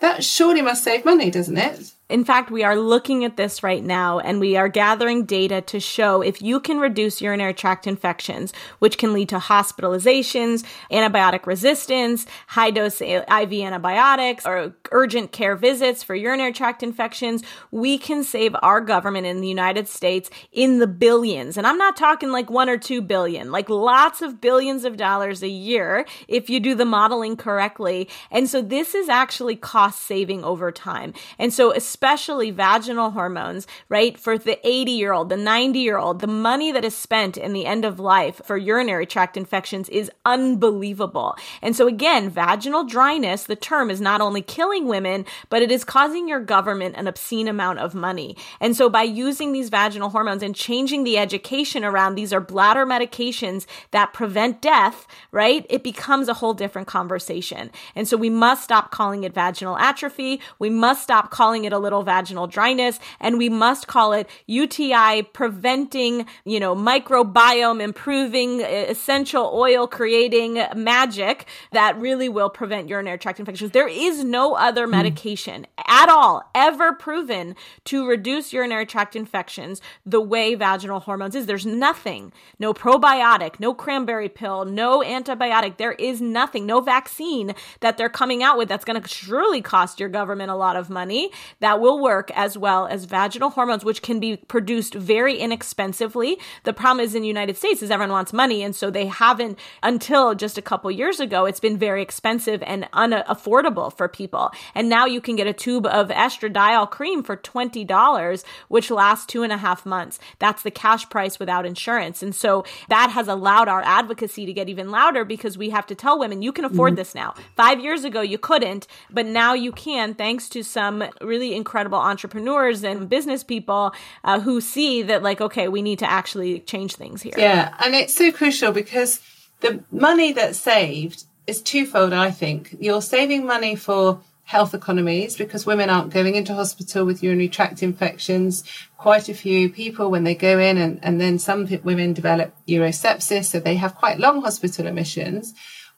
that 0.00 0.24
surely 0.24 0.62
must 0.62 0.84
save 0.84 1.04
money, 1.04 1.30
doesn't 1.30 1.56
it? 1.56 1.92
In 2.10 2.22
fact, 2.22 2.50
we 2.50 2.62
are 2.62 2.76
looking 2.76 3.24
at 3.24 3.38
this 3.38 3.62
right 3.62 3.82
now 3.82 4.18
and 4.18 4.38
we 4.38 4.58
are 4.58 4.68
gathering 4.68 5.24
data 5.24 5.62
to 5.62 5.80
show 5.80 6.20
if 6.20 6.42
you 6.42 6.60
can 6.60 6.78
reduce 6.78 7.22
urinary 7.22 7.54
tract 7.54 7.86
infections, 7.86 8.52
which 8.78 8.98
can 8.98 9.14
lead 9.14 9.30
to 9.30 9.38
hospitalizations, 9.38 10.64
antibiotic 10.92 11.46
resistance, 11.46 12.26
high 12.48 12.70
dose 12.70 13.00
IV 13.00 13.26
antibiotics, 13.30 14.44
or 14.44 14.74
urgent 14.92 15.32
care 15.32 15.56
visits 15.56 16.02
for 16.02 16.14
urinary 16.14 16.52
tract 16.52 16.82
infections, 16.82 17.42
we 17.70 17.96
can 17.96 18.22
save 18.22 18.54
our 18.60 18.82
government 18.82 19.26
in 19.26 19.40
the 19.40 19.48
United 19.48 19.88
States 19.88 20.28
in 20.52 20.80
the 20.80 20.86
billions. 20.86 21.56
And 21.56 21.66
I'm 21.66 21.78
not 21.78 21.96
talking 21.96 22.30
like 22.30 22.50
one 22.50 22.68
or 22.68 22.76
two 22.76 23.00
billion, 23.00 23.50
like 23.50 23.70
lots 23.70 24.20
of 24.20 24.42
billions 24.42 24.84
of 24.84 24.98
dollars 24.98 25.42
a 25.42 25.48
year 25.48 26.04
if 26.28 26.50
you 26.50 26.60
do 26.60 26.74
the 26.74 26.84
modeling 26.84 27.38
correctly. 27.38 28.10
And 28.30 28.46
so 28.46 28.60
this 28.60 28.94
is 28.94 29.08
actually 29.08 29.56
cost 29.56 30.02
saving 30.02 30.44
over 30.44 30.70
time. 30.70 31.14
And 31.38 31.50
so, 31.50 31.70
especially 31.94 32.50
vaginal 32.50 33.12
hormones, 33.12 33.68
right? 33.88 34.18
For 34.18 34.36
the 34.36 34.58
80 34.66 34.90
year 34.90 35.12
old, 35.12 35.28
the 35.28 35.36
90 35.36 35.78
year 35.78 35.96
old, 35.96 36.20
the 36.20 36.26
money 36.26 36.72
that 36.72 36.84
is 36.84 36.96
spent 36.96 37.36
in 37.36 37.52
the 37.52 37.66
end 37.66 37.84
of 37.84 38.00
life 38.00 38.40
for 38.44 38.56
urinary 38.56 39.06
tract 39.06 39.36
infections 39.36 39.88
is 39.90 40.10
unbelievable. 40.24 41.36
And 41.62 41.76
so 41.76 41.86
again, 41.86 42.30
vaginal 42.30 42.82
dryness, 42.82 43.44
the 43.44 43.54
term 43.54 43.90
is 43.92 44.00
not 44.00 44.20
only 44.20 44.42
killing 44.42 44.88
women, 44.88 45.24
but 45.50 45.62
it 45.62 45.70
is 45.70 45.84
causing 45.84 46.26
your 46.26 46.40
government 46.40 46.96
an 46.96 47.06
obscene 47.06 47.46
amount 47.46 47.78
of 47.78 47.94
money. 47.94 48.36
And 48.58 48.76
so 48.76 48.90
by 48.90 49.04
using 49.04 49.52
these 49.52 49.68
vaginal 49.68 50.10
hormones 50.10 50.42
and 50.42 50.52
changing 50.52 51.04
the 51.04 51.16
education 51.16 51.84
around 51.84 52.16
these 52.16 52.32
are 52.32 52.40
bladder 52.40 52.84
medications 52.84 53.66
that 53.92 54.12
prevent 54.12 54.60
death, 54.60 55.06
right? 55.30 55.64
It 55.70 55.84
becomes 55.84 56.26
a 56.26 56.34
whole 56.34 56.54
different 56.54 56.88
conversation. 56.88 57.70
And 57.94 58.08
so 58.08 58.16
we 58.16 58.30
must 58.30 58.64
stop 58.64 58.90
calling 58.90 59.22
it 59.22 59.32
vaginal 59.32 59.78
atrophy. 59.78 60.40
We 60.58 60.70
must 60.70 61.00
stop 61.00 61.30
calling 61.30 61.64
it 61.64 61.72
a 61.72 61.83
little 61.84 62.02
vaginal 62.02 62.48
dryness 62.48 62.98
and 63.20 63.38
we 63.38 63.48
must 63.48 63.86
call 63.86 64.12
it 64.12 64.28
UTI 64.46 65.22
preventing, 65.32 66.26
you 66.44 66.58
know, 66.58 66.74
microbiome 66.74 67.80
improving, 67.80 68.60
essential 68.60 69.52
oil 69.54 69.86
creating 69.86 70.64
magic 70.74 71.46
that 71.72 71.96
really 72.00 72.28
will 72.28 72.50
prevent 72.50 72.88
urinary 72.88 73.18
tract 73.18 73.38
infections. 73.38 73.70
There 73.70 73.88
is 73.88 74.24
no 74.24 74.54
other 74.54 74.86
hmm. 74.86 74.92
medication 74.92 75.66
mm. 75.78 75.84
at 75.86 76.08
all 76.08 76.42
ever 76.54 76.92
proven 76.92 77.54
to 77.84 78.06
reduce 78.08 78.52
urinary 78.52 78.86
tract 78.86 79.14
infections 79.14 79.80
the 80.06 80.20
way 80.20 80.54
vaginal 80.54 81.00
hormones 81.00 81.34
is. 81.34 81.46
There's 81.46 81.66
nothing, 81.66 82.32
no 82.58 82.72
probiotic, 82.72 83.60
no 83.60 83.74
cranberry 83.74 84.28
pill, 84.28 84.64
no 84.64 85.00
antibiotic. 85.00 85.76
There 85.76 85.92
is 85.92 86.20
nothing, 86.20 86.66
no 86.66 86.80
vaccine 86.80 87.54
that 87.80 87.98
they're 87.98 88.08
coming 88.08 88.42
out 88.42 88.56
with 88.56 88.68
that's 88.68 88.84
going 88.84 89.00
to 89.00 89.08
surely 89.08 89.60
cost 89.60 90.00
your 90.00 90.08
government 90.08 90.50
a 90.50 90.56
lot 90.56 90.76
of 90.76 90.88
money 90.88 91.30
that 91.60 91.73
will 91.80 92.00
work 92.00 92.30
as 92.34 92.56
well 92.56 92.86
as 92.86 93.04
vaginal 93.04 93.50
hormones, 93.50 93.84
which 93.84 94.02
can 94.02 94.20
be 94.20 94.36
produced 94.36 94.94
very 94.94 95.38
inexpensively. 95.38 96.38
The 96.64 96.72
problem 96.72 97.04
is 97.04 97.14
in 97.14 97.22
the 97.22 97.28
United 97.28 97.56
States 97.56 97.82
is 97.82 97.90
everyone 97.90 98.12
wants 98.12 98.32
money. 98.32 98.62
And 98.62 98.74
so 98.74 98.90
they 98.90 99.06
haven't 99.06 99.58
until 99.82 100.34
just 100.34 100.58
a 100.58 100.62
couple 100.62 100.90
years 100.90 101.20
ago, 101.20 101.46
it's 101.46 101.60
been 101.60 101.78
very 101.78 102.02
expensive 102.02 102.62
and 102.62 102.88
unaffordable 102.92 103.96
for 103.96 104.08
people. 104.08 104.50
And 104.74 104.88
now 104.88 105.06
you 105.06 105.20
can 105.20 105.36
get 105.36 105.46
a 105.46 105.52
tube 105.52 105.86
of 105.86 106.08
estradiol 106.08 106.90
cream 106.90 107.22
for 107.22 107.36
$20, 107.36 108.44
which 108.68 108.90
lasts 108.90 109.26
two 109.26 109.42
and 109.42 109.52
a 109.52 109.58
half 109.58 109.86
months. 109.86 110.18
That's 110.38 110.62
the 110.62 110.70
cash 110.70 111.08
price 111.08 111.38
without 111.38 111.66
insurance. 111.66 112.22
And 112.22 112.34
so 112.34 112.64
that 112.88 113.10
has 113.10 113.28
allowed 113.28 113.68
our 113.68 113.82
advocacy 113.82 114.46
to 114.46 114.52
get 114.52 114.68
even 114.68 114.90
louder 114.90 115.24
because 115.24 115.58
we 115.58 115.70
have 115.70 115.86
to 115.86 115.94
tell 115.94 116.18
women 116.18 116.42
you 116.42 116.52
can 116.52 116.64
afford 116.64 116.92
mm-hmm. 116.92 116.96
this 116.96 117.14
now. 117.14 117.34
Five 117.56 117.80
years 117.80 118.04
ago, 118.04 118.20
you 118.20 118.38
couldn't, 118.38 118.86
but 119.10 119.26
now 119.26 119.54
you 119.54 119.72
can 119.72 120.14
thanks 120.14 120.48
to 120.50 120.62
some 120.62 121.04
really 121.20 121.54
incredible 121.64 121.98
entrepreneurs 121.98 122.84
and 122.84 123.08
business 123.08 123.42
people 123.42 123.94
uh, 124.22 124.38
who 124.38 124.60
see 124.60 125.02
that, 125.02 125.22
like, 125.22 125.40
okay, 125.40 125.66
we 125.68 125.80
need 125.80 125.98
to 125.98 126.10
actually 126.18 126.60
change 126.60 126.92
things 126.96 127.22
here. 127.22 127.32
Yeah. 127.38 127.74
And 127.82 127.94
it's 127.94 128.14
so 128.14 128.30
crucial 128.30 128.70
because 128.70 129.20
the 129.60 129.82
money 129.90 130.32
that's 130.32 130.58
saved 130.58 131.24
is 131.46 131.62
twofold, 131.62 132.12
I 132.12 132.30
think. 132.30 132.76
You're 132.78 133.00
saving 133.00 133.46
money 133.46 133.76
for 133.76 134.20
health 134.44 134.74
economies 134.74 135.38
because 135.38 135.64
women 135.64 135.88
aren't 135.88 136.12
going 136.12 136.34
into 136.34 136.52
hospital 136.52 137.06
with 137.06 137.22
urinary 137.22 137.48
tract 137.48 137.82
infections. 137.82 138.62
Quite 138.98 139.30
a 139.30 139.34
few 139.34 139.70
people, 139.70 140.10
when 140.10 140.24
they 140.24 140.34
go 140.34 140.58
in, 140.58 140.76
and, 140.76 141.00
and 141.02 141.18
then 141.18 141.38
some 141.38 141.66
women 141.82 142.12
develop 142.12 142.54
urosepsis, 142.68 143.46
so 143.46 143.58
they 143.58 143.76
have 143.76 143.94
quite 143.94 144.18
long 144.18 144.42
hospital 144.42 144.86
admissions 144.86 145.54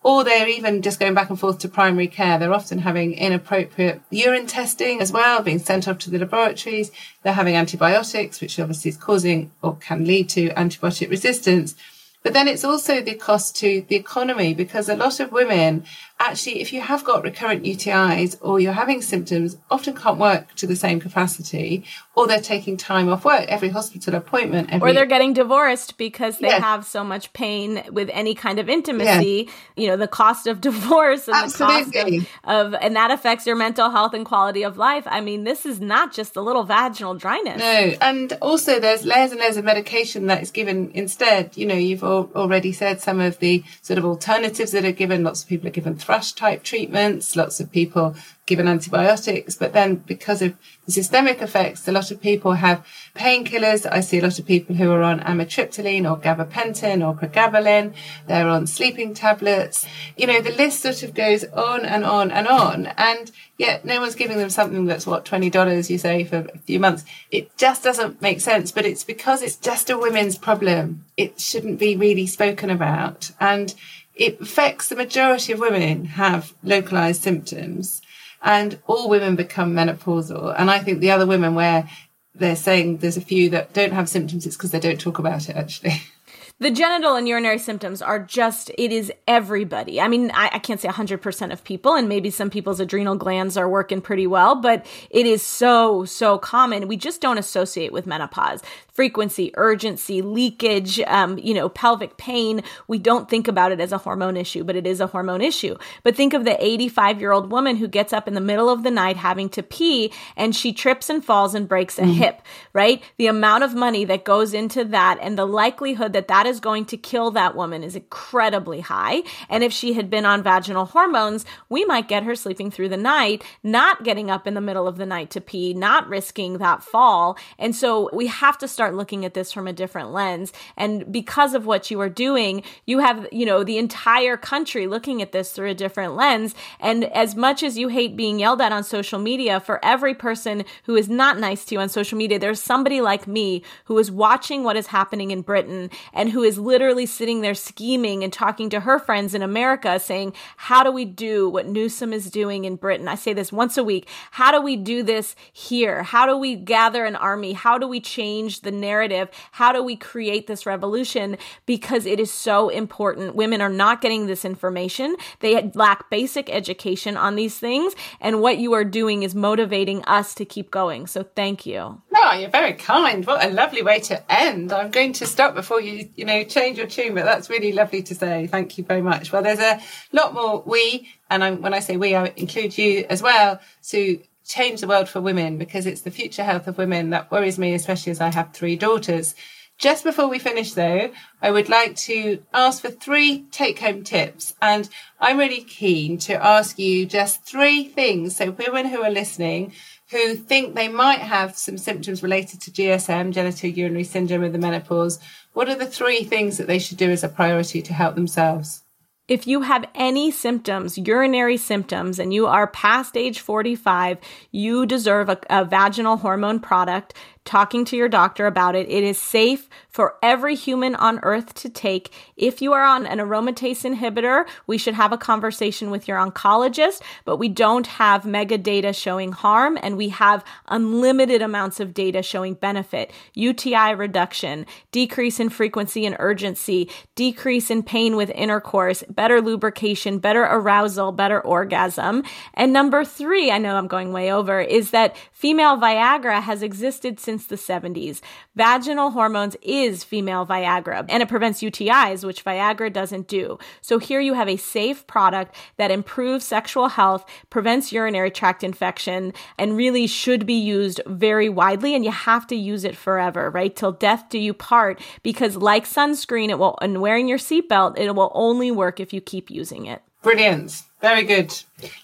or 0.07 0.23
they're 0.23 0.49
even 0.49 0.83
just 0.83 1.01
going 1.01 1.15
back 1.15 1.31
and 1.31 1.41
forth 1.41 1.59
to 1.59 1.69
primary 1.69 2.07
care. 2.07 2.39
They're 2.39 2.55
often 2.55 2.79
having 2.79 3.15
inappropriate 3.15 4.03
urine 4.11 4.47
testing 4.47 5.01
as 5.01 5.11
well, 5.11 5.43
being 5.43 5.59
sent 5.59 5.89
off 5.89 5.99
to 5.99 6.11
the 6.11 6.21
laboratories. 6.21 6.93
They're 7.25 7.33
having 7.33 7.57
antibiotics, 7.57 8.41
which 8.41 8.61
obviously 8.61 8.91
is 8.91 8.97
causing 8.97 9.51
or 9.63 9.75
can 9.75 10.05
lead 10.05 10.29
to 10.29 10.51
antibiotic 10.51 11.11
resistance. 11.11 11.75
But 12.23 12.35
then 12.35 12.47
it's 12.47 12.63
also 12.63 13.01
the 13.01 13.15
cost 13.15 13.57
to 13.57 13.85
the 13.89 13.97
economy 13.97 14.55
because 14.55 14.89
a 14.89 14.95
lot 14.95 15.19
of 15.19 15.33
women 15.33 15.85
actually, 16.19 16.61
if 16.61 16.73
you 16.73 16.81
have 16.81 17.05
got 17.05 17.23
recurrent 17.23 17.65
UTIs 17.65 18.37
or 18.41 18.59
you're 18.59 18.73
having 18.73 19.03
symptoms, 19.03 19.57
often 19.71 19.95
can't 19.95 20.19
work 20.19 20.55
to 20.55 20.67
the 20.67 20.77
same 20.77 20.99
capacity, 20.99 21.85
or 22.15 22.27
they're 22.27 22.41
taking 22.41 22.77
time 22.77 23.09
off 23.09 23.25
work 23.25 23.45
every 23.49 23.69
hospital 23.69 24.15
appointment. 24.15 24.71
Every... 24.73 24.91
Or 24.91 24.95
they're 24.95 25.07
getting 25.07 25.35
divorced 25.35 25.99
because 25.99 26.39
they 26.39 26.49
yeah. 26.49 26.61
have 26.61 26.87
so 26.87 27.05
much 27.05 27.33
pain 27.33 27.83
with 27.91 28.09
any 28.13 28.35
kind 28.35 28.59
of 28.59 28.69
intimacy. 28.69 29.47
Yeah. 29.47 29.53
You 29.77 29.89
know, 29.89 29.97
the 29.97 30.09
cost 30.09 30.47
of 30.47 30.61
divorce 30.67 31.29
and 31.29 31.37
Absolutely. 31.37 32.21
the 32.21 32.25
cost 32.25 32.31
of, 32.45 32.75
of, 32.75 32.81
and 32.81 32.97
that 32.97 33.11
affects 33.11 33.47
your 33.47 33.57
mental 33.57 33.91
health 33.91 34.15
and 34.15 34.25
quality 34.25 34.63
of 34.63 34.79
life. 34.79 35.05
I 35.07 35.21
mean, 35.21 35.45
this 35.45 35.67
is 35.67 35.81
not 35.81 36.13
just 36.13 36.37
a 36.37 36.41
little 36.41 36.65
vaginal 36.65 37.15
dryness. 37.15 37.59
No, 37.59 37.93
and 38.01 38.33
also 38.41 38.81
there's 38.81 39.05
layers 39.05 39.33
and 39.33 39.41
layers 39.41 39.57
of 39.57 39.65
medication 39.65 40.27
that 40.27 40.43
is 40.43 40.51
given 40.51 40.91
instead. 40.95 41.57
You 41.57 41.67
know, 41.67 41.75
you've 41.75 42.03
al- 42.03 42.31
already 42.35 42.73
said 42.73 43.01
some 43.01 43.21
of 43.21 43.39
the 43.39 43.63
sort 43.83 43.99
of 43.99 44.05
alternatives 44.05 44.73
that 44.73 44.85
are 44.85 44.93
given. 44.93 45.23
Lots 45.23 45.43
of 45.43 45.49
people 45.49 45.69
are 45.69 45.73
given 45.73 45.99
thrush 46.07 46.33
type 46.33 46.63
treatments. 46.63 47.35
Lots 47.35 47.59
of 47.59 47.73
people 47.73 48.15
given 48.47 48.69
antibiotics, 48.69 49.57
but 49.57 49.73
then 49.73 49.97
because 49.97 50.41
of 50.41 50.57
the 50.87 50.93
systemic 50.93 51.43
effects, 51.43 51.87
a 51.89 51.93
lot 51.93 52.13
of 52.13 52.21
people 52.21 52.53
have 52.53 52.87
painkillers. 53.17 53.85
I 53.91 53.99
see 54.01 54.21
a 54.21 54.23
lot 54.23 54.39
of 54.39 54.47
people 54.47 54.77
who 54.77 54.89
are 54.93 55.03
on 55.03 55.19
amitriptyline 55.19 56.09
or 56.09 56.17
gabapentin 56.17 57.05
or 57.05 57.19
pregabalin. 57.19 57.93
They're 58.29 58.49
on 58.49 58.69
sleeping 58.69 59.15
tablets. 59.15 59.85
You 60.17 60.29
know, 60.29 60.41
the 60.41 60.53
list 60.53 60.83
sort 60.83 61.03
of 61.03 61.13
goes 61.13 61.43
on 61.45 61.85
and 61.85 62.05
on 62.05 62.31
and 62.31 62.47
on. 62.47 62.87
And 62.97 63.33
yet 63.59 63.85
no 63.85 64.01
one's 64.01 64.15
giving 64.15 64.39
them 64.39 64.51
something 64.51 64.85
that's 64.85 65.09
what, 65.09 65.25
$20 65.25 65.91
you 65.91 65.99
say 65.99 66.23
for 66.23 66.49
a 66.55 66.59
few 66.59 66.79
months. 66.79 67.05
It 67.33 67.57
just 67.57 67.83
doesn't 67.83 68.23
make 68.23 68.41
sense, 68.41 68.71
but 68.71 68.87
it's 68.87 69.03
because 69.03 69.43
it's 69.43 69.57
just 69.57 69.91
a 69.91 69.99
women's 69.99 70.39
problem. 70.39 71.05
It 71.17 71.41
shouldn't 71.41 71.81
be 71.81 71.97
really 71.97 72.29
spoken 72.29 72.71
about. 72.71 73.33
And 73.41 73.75
it 74.15 74.41
affects 74.41 74.89
the 74.89 74.97
majority 74.97 75.53
of 75.53 75.59
women 75.59 76.05
have 76.05 76.55
localized 76.63 77.23
symptoms 77.23 78.03
and 78.43 78.79
all 78.87 79.09
women 79.09 79.37
become 79.37 79.75
menopausal. 79.75 80.55
And 80.57 80.71
I 80.71 80.79
think 80.79 81.01
the 81.01 81.11
other 81.11 81.27
women 81.27 81.55
where 81.55 81.89
they're 82.35 82.57
saying 82.57 82.99
there's 82.99 83.17
a 83.17 83.23
few 83.23 83.51
that 83.51 83.73
don't 83.73 83.93
have 83.93 84.09
symptoms, 84.09 84.47
it's 84.47 84.57
because 84.57 84.71
they 84.71 84.81
don't 84.81 85.01
talk 85.01 85.19
about 85.19 85.49
it 85.49 85.57
actually. 85.57 86.03
the 86.59 86.71
genital 86.71 87.17
and 87.17 87.29
urinary 87.29 87.59
symptoms 87.59 88.01
are 88.01 88.19
just, 88.19 88.71
it 88.79 88.91
is 88.91 89.13
everybody. 89.29 90.01
I 90.01 90.09
mean, 90.09 90.31
I, 90.33 90.49
I, 90.55 90.59
can't 90.59 90.81
say 90.81 90.89
100% 90.89 91.53
of 91.53 91.63
people, 91.65 91.95
and 91.95 92.09
maybe 92.09 92.31
some 92.31 92.49
people's 92.49 92.81
adrenal 92.81 93.15
glands 93.15 93.59
are 93.59 93.69
working 93.69 94.01
pretty 94.01 94.27
well, 94.27 94.55
but 94.55 94.87
it 95.11 95.27
is 95.27 95.43
so, 95.43 96.07
so 96.07 96.39
common. 96.39 96.89
We 96.89 96.97
just 96.97 97.21
don't 97.21 97.37
associate 97.37 97.93
with 97.93 98.07
menopause. 98.07 98.63
Frequency, 98.91 99.51
urgency, 99.55 100.23
leakage, 100.23 100.99
um, 101.01 101.37
you 101.37 101.53
know, 101.53 101.69
pelvic 101.69 102.17
pain. 102.17 102.63
We 102.89 102.99
don't 102.99 103.29
think 103.29 103.49
about 103.49 103.73
it 103.73 103.79
as 103.79 103.93
a 103.93 103.99
hormone 103.99 104.39
issue, 104.39 104.65
but 104.65 104.77
it 104.77 104.87
is 104.87 105.03
a 105.03 105.07
hormone 105.07 105.43
issue. 105.43 105.77
But 106.05 106.17
think 106.17 106.33
of 106.33 106.47
the 106.47 106.57
85 106.65 107.21
year 107.21 107.33
old 107.33 107.53
woman 107.53 107.77
who 107.77 107.87
gets 107.87 108.15
up 108.15 108.27
in 108.27 108.33
the 108.33 108.41
middle 108.41 108.71
of 108.71 108.83
the 108.83 108.91
night 108.91 109.19
having 109.19 109.51
to 109.51 109.63
pee 109.63 110.11
and 110.35 110.57
she 110.57 110.73
trips 110.73 111.11
and 111.11 111.23
falls 111.23 111.55
and 111.55 111.69
breaks 111.69 111.99
a 111.99 112.03
mm. 112.03 112.15
hip, 112.15 112.41
right? 112.73 113.03
The 113.19 113.27
amount 113.27 113.65
of 113.65 113.75
money 113.75 114.07
that 114.07 114.25
goes 114.25 114.55
into 114.55 114.83
that 114.87 115.19
and 115.21 115.37
the 115.37 115.47
likelihood 115.47 116.15
that 116.15 116.29
that 116.29 116.46
is 116.47 116.61
going 116.61 116.85
to 116.87 116.97
kill 116.97 117.33
that 117.33 117.57
woman 117.57 117.83
is 117.83 117.97
incredibly 117.97 118.81
high. 118.81 119.23
And 119.49 119.65
if 119.65 119.73
she 119.73 119.93
had 119.95 120.11
been 120.11 120.25
on 120.25 120.43
vaginal 120.43 120.87
hormones, 120.87 121.45
we 121.69 121.85
might 121.85 122.09
get 122.09 122.23
her 122.23 122.35
sleeping 122.35 122.71
through 122.71 122.89
the 122.89 122.97
night, 122.97 123.45
not 123.63 124.05
getting 124.05 124.31
up 124.31 124.47
in 124.47 124.55
the 124.55 124.61
middle 124.61 124.87
of 124.87 124.97
the 124.97 125.07
night 125.07 125.31
to 125.31 125.41
pee, 125.41 125.75
not 125.75 126.09
risking 126.09 126.59
that 126.59 126.83
fall. 126.83 127.37
And 127.59 127.75
so 127.75 128.11
we 128.13 128.27
have 128.29 128.59
to 128.59 128.69
start 128.69 128.95
looking 128.95 129.25
at 129.25 129.35
this 129.35 129.53
from 129.53 129.67
a 129.67 129.73
different 129.73 130.13
lens. 130.13 130.53
And 130.77 131.11
because 131.11 131.55
of 131.55 131.67
what 131.67 131.91
you 131.91 132.01
are 132.01 132.09
doing, 132.09 132.63
you 132.87 132.99
have, 133.01 133.27
you 133.33 133.47
know, 133.47 133.65
the 133.65 133.79
entire 133.79 134.37
country 134.37 134.87
looking 134.87 135.23
at 135.23 135.33
this 135.33 135.53
through 135.53 135.71
a 135.71 135.75
different 135.75 136.15
lens. 136.15 136.55
And 136.81 137.05
as 137.05 137.35
much 137.35 137.63
as 137.63 137.77
you 137.77 137.89
hate 137.89 138.17
being 138.17 138.39
yelled 138.39 138.61
at 138.61 138.73
on 138.73 138.85
social 138.85 139.19
media, 139.19 139.61
for 139.61 139.85
every 139.85 140.15
person 140.15 140.65
who 140.85 140.97
is 140.97 141.09
not 141.09 141.39
nice 141.39 141.65
to 141.67 141.75
you 141.75 141.81
on 141.81 141.89
social 141.89 142.17
media, 142.17 142.39
there's 142.39 142.63
somebody 142.63 143.01
like 143.01 143.27
me 143.27 143.63
who 143.87 143.99
is 143.99 144.11
watching 144.11 144.63
what 144.63 144.77
is 144.77 144.87
happening 144.87 145.31
in 145.31 145.43
Britain 145.43 145.91
and 146.13 146.31
who 146.31 146.36
is 146.43 146.59
literally 146.59 147.07
sitting 147.07 147.41
there 147.41 147.55
scheming 147.55 148.25
and 148.25 148.33
talking 148.33 148.71
to 148.71 148.81
her 148.81 148.99
friends 148.99 149.35
in 149.35 149.43
America 149.43 149.99
saying, 149.99 150.33
how 150.57 150.83
do 150.83 150.91
we 150.91 151.05
do 151.05 151.49
what 151.49 151.67
Newson 151.67 152.13
is 152.13 152.31
doing 152.31 152.65
in 152.65 152.77
Britain? 152.77 153.09
I 153.09 153.15
say 153.15 153.33
this 153.33 153.53
once 153.53 153.77
a 153.77 153.85
week. 153.85 154.09
How 154.33 154.53
do 154.53 154.61
we 154.61 154.77
do 154.77 155.03
this 155.03 155.35
here? 155.53 156.03
How 156.03 156.27
do 156.27 156.37
we 156.37 156.57
gather 156.57 157.05
an 157.05 157.17
army? 157.17 157.53
How 157.53 157.79
do 157.79 157.87
we 157.87 158.01
change 158.01 158.61
the 158.61 158.71
narrative? 158.71 159.29
How 159.53 159.73
do 159.73 159.83
we 159.83 159.97
create 159.97 160.47
this 160.47 160.67
revolution? 160.67 161.37
Because 161.67 162.07
it 162.07 162.21
is 162.21 162.33
so 162.33 162.69
important. 162.69 163.35
Women 163.35 163.61
are 163.61 163.69
not 163.69 164.01
getting 164.01 164.27
this 164.27 164.45
information. 164.45 165.17
They 165.41 165.71
lack 165.75 166.11
basic 166.11 166.51
education 166.51 167.17
on 167.17 167.37
these 167.37 167.59
things. 167.59 167.95
And 168.21 168.41
what 168.41 168.59
you 168.59 168.73
are 168.73 168.85
doing 168.85 169.23
is 169.23 169.35
motivating 169.35 170.05
us 170.05 170.35
to 170.35 170.45
keep 170.45 170.71
going. 170.71 171.07
So 171.07 171.23
thank 171.23 171.67
you. 171.67 172.03
No, 172.19 172.33
you're 172.33 172.51
very 172.51 172.73
kind. 172.73 173.27
What 173.27 173.45
a 173.45 173.51
lovely 173.51 173.83
way 173.83 174.01
to 174.01 174.33
end. 174.33 174.73
I'm 174.73 174.91
going 174.91 175.13
to 175.15 175.27
stop 175.27 175.55
before 175.55 175.81
you, 175.81 176.09
you 176.15 176.25
know, 176.25 176.45
change 176.45 176.79
your 176.79 176.87
tune, 176.87 177.15
but 177.15 177.25
that's 177.25 177.51
really 177.51 177.73
lovely 177.73 178.03
to 178.05 178.15
say. 178.15 178.47
Thank 178.47 178.79
you 178.79 178.85
very 178.85 179.03
much. 179.03 179.33
Well, 179.33 179.43
there's 179.43 179.59
a 179.59 179.81
lot 180.13 180.33
more 180.33 180.63
we, 180.65 181.11
and 181.29 181.45
I'm, 181.45 181.61
when 181.61 181.75
I 181.75 181.81
say 181.81 181.99
we, 181.99 182.15
I 182.15 182.33
include 182.37 182.79
you 182.79 183.05
as 183.11 183.23
well, 183.23 183.61
to 183.89 184.21
change 184.47 184.81
the 184.81 184.87
world 184.87 185.09
for 185.09 185.21
women 185.21 185.59
because 185.59 185.85
it's 185.85 186.03
the 186.03 186.11
future 186.11 186.45
health 186.45 186.67
of 186.69 186.79
women 186.79 187.11
that 187.11 187.31
worries 187.31 187.59
me, 187.59 187.75
especially 187.75 188.13
as 188.13 188.21
I 188.21 188.33
have 188.33 188.53
three 188.55 188.77
daughters. 188.77 189.35
Just 189.79 190.05
before 190.05 190.29
we 190.29 190.39
finish 190.39 190.73
though, 190.73 191.11
I 191.43 191.51
would 191.51 191.69
like 191.69 191.97
to 191.97 192.43
ask 192.55 192.81
for 192.81 192.91
three 192.91 193.45
take 193.51 193.79
home 193.79 194.05
tips. 194.05 194.55
And 194.63 194.89
I'm 195.21 195.39
really 195.39 195.63
keen 195.63 196.17
to 196.19 196.43
ask 196.43 196.79
you 196.79 197.05
just 197.05 197.45
three 197.45 197.85
things. 197.85 198.37
So 198.37 198.53
women 198.53 198.87
who 198.87 199.03
are 199.03 199.11
listening 199.11 199.73
who 200.11 200.35
think 200.37 200.75
they 200.75 200.89
might 200.89 201.19
have 201.19 201.59
some 201.59 201.77
symptoms 201.77 202.23
related 202.23 202.61
to 202.63 202.71
GSM, 202.71 203.35
genitourinary 203.35 204.07
syndrome 204.07 204.45
of 204.45 204.53
the 204.53 204.59
menopause, 204.59 205.19
what 205.53 205.69
are 205.69 205.75
the 205.75 205.87
three 205.87 206.23
things 206.23 206.59
that 206.59 206.69
they 206.69 206.79
should 206.79 206.97
do 206.97 207.11
as 207.11 207.25
a 207.25 207.29
priority 207.29 207.83
to 207.83 207.93
help 207.93 208.15
themselves? 208.15 208.85
If 209.29 209.49
you 209.49 209.63
have 209.63 209.85
any 209.97 210.31
symptoms, 210.31 210.97
urinary 210.97 211.57
symptoms, 211.57 212.21
and 212.21 212.33
you 212.33 212.47
are 212.47 212.69
past 212.69 213.17
age 213.17 213.41
45, 213.41 214.19
you 214.53 214.87
deserve 214.87 215.29
a, 215.29 215.39
a 215.51 215.65
vaginal 215.65 216.19
hormone 216.19 216.61
product 216.61 217.13
talking 217.47 217.85
to 217.87 217.97
your 217.97 218.09
doctor 218.09 218.47
about 218.47 218.75
it. 218.75 218.89
It 218.89 219.05
is 219.05 219.19
safe 219.19 219.69
for 219.89 220.17
every 220.23 220.55
human 220.55 220.95
on 220.97 221.21
earth 221.23 221.55
to 221.55 221.71
take. 221.71 222.13
If 222.37 222.61
you 222.61 222.73
are 222.75 222.83
on 222.83 223.07
an 223.07 223.19
aromatase 223.19 223.91
inhibitor, 223.91 224.47
we 224.67 224.77
should 224.77 224.95
have 224.95 225.13
a 225.13 225.19
conversation 225.19 225.91
with 225.91 226.07
your 226.07 226.19
oncologist, 226.19 227.01
but 227.25 227.39
we 227.39 227.49
don't 227.49 227.87
have 227.87 228.27
mega 228.27 228.59
data 228.59 228.93
showing 228.93 229.33
harm 229.33 229.79
and 229.83 229.97
we 229.97 230.11
have 230.11 230.45
unlimited 230.69 231.41
amounts 231.41 231.81
of 231.81 231.95
data 231.95 232.23
showing 232.23 232.55
benefit. 232.55 233.13
UTI 233.35 233.95
reduction, 233.95 234.67
decrease 234.91 235.41
in 235.41 235.49
frequency 235.49 236.05
and 236.05 236.17
urgency, 236.19 236.91
decrease 237.15 237.71
in 237.71 237.83
pain 237.83 238.17
with 238.17 238.31
intercourse, 238.31 239.03
better 239.09 239.41
lubrication, 239.41 240.19
better 240.19 240.43
arousal, 240.43 241.13
better 241.13 241.41
orgasm. 241.41 242.23
And 242.55 242.73
number 242.73 243.05
three, 243.05 243.51
I 243.51 243.59
know 243.59 243.77
I'm 243.77 243.87
going 243.87 244.13
way 244.13 244.33
over, 244.33 244.61
is 244.61 244.91
that 244.91 245.17
female 245.33 245.77
Viagra 245.77 246.43
has 246.43 246.63
existed 246.63 247.21
since 247.21 247.36
since 247.37 247.47
the 247.47 247.57
70s. 247.57 248.21
Vaginal 248.55 249.11
hormones 249.11 249.57
is 249.61 250.05
female 250.05 250.47
Viagra 250.47 251.05
and 251.09 251.23
it 251.23 251.29
prevents 251.29 251.63
UTIs, 251.63 252.25
which 252.25 252.45
Viagra 252.45 252.91
doesn't 252.91 253.29
do. 253.29 253.59
So 253.83 253.99
here 253.99 254.21
you 254.21 254.33
have 254.35 254.49
a 254.49 254.57
safe 254.57 255.07
product 255.07 255.55
that 255.77 255.91
improves 255.91 256.47
sexual 256.47 256.89
health, 256.89 257.29
prevents 257.51 257.93
urinary 257.93 258.31
tract 258.31 258.65
infection, 258.65 259.35
and 259.59 259.77
really 259.77 260.07
should 260.07 260.47
be 260.47 260.55
used 260.55 261.01
very 261.07 261.49
widely. 261.49 261.95
And 261.95 262.05
you 262.05 262.11
have 262.11 262.47
to 262.47 262.57
use 262.57 262.85
it 262.85 262.97
forever, 262.97 263.51
right? 263.51 263.75
Till 263.75 263.93
death 263.93 264.31
do 264.31 264.39
you 264.39 264.55
part, 264.55 265.01
because 265.23 265.57
like 265.57 265.85
sunscreen, 265.85 266.49
it 266.49 266.59
will, 266.59 266.79
and 266.81 267.03
wearing 267.03 267.29
your 267.29 267.39
seatbelt, 267.39 267.99
it 267.99 268.15
will 268.15 268.33
only 268.35 268.71
work 268.71 268.99
if 268.99 269.13
you 269.13 269.21
keep 269.21 269.51
using 269.51 269.87
it. 269.87 270.03
Brilliant. 270.23 270.83
Very 271.01 271.25
good. 271.25 271.55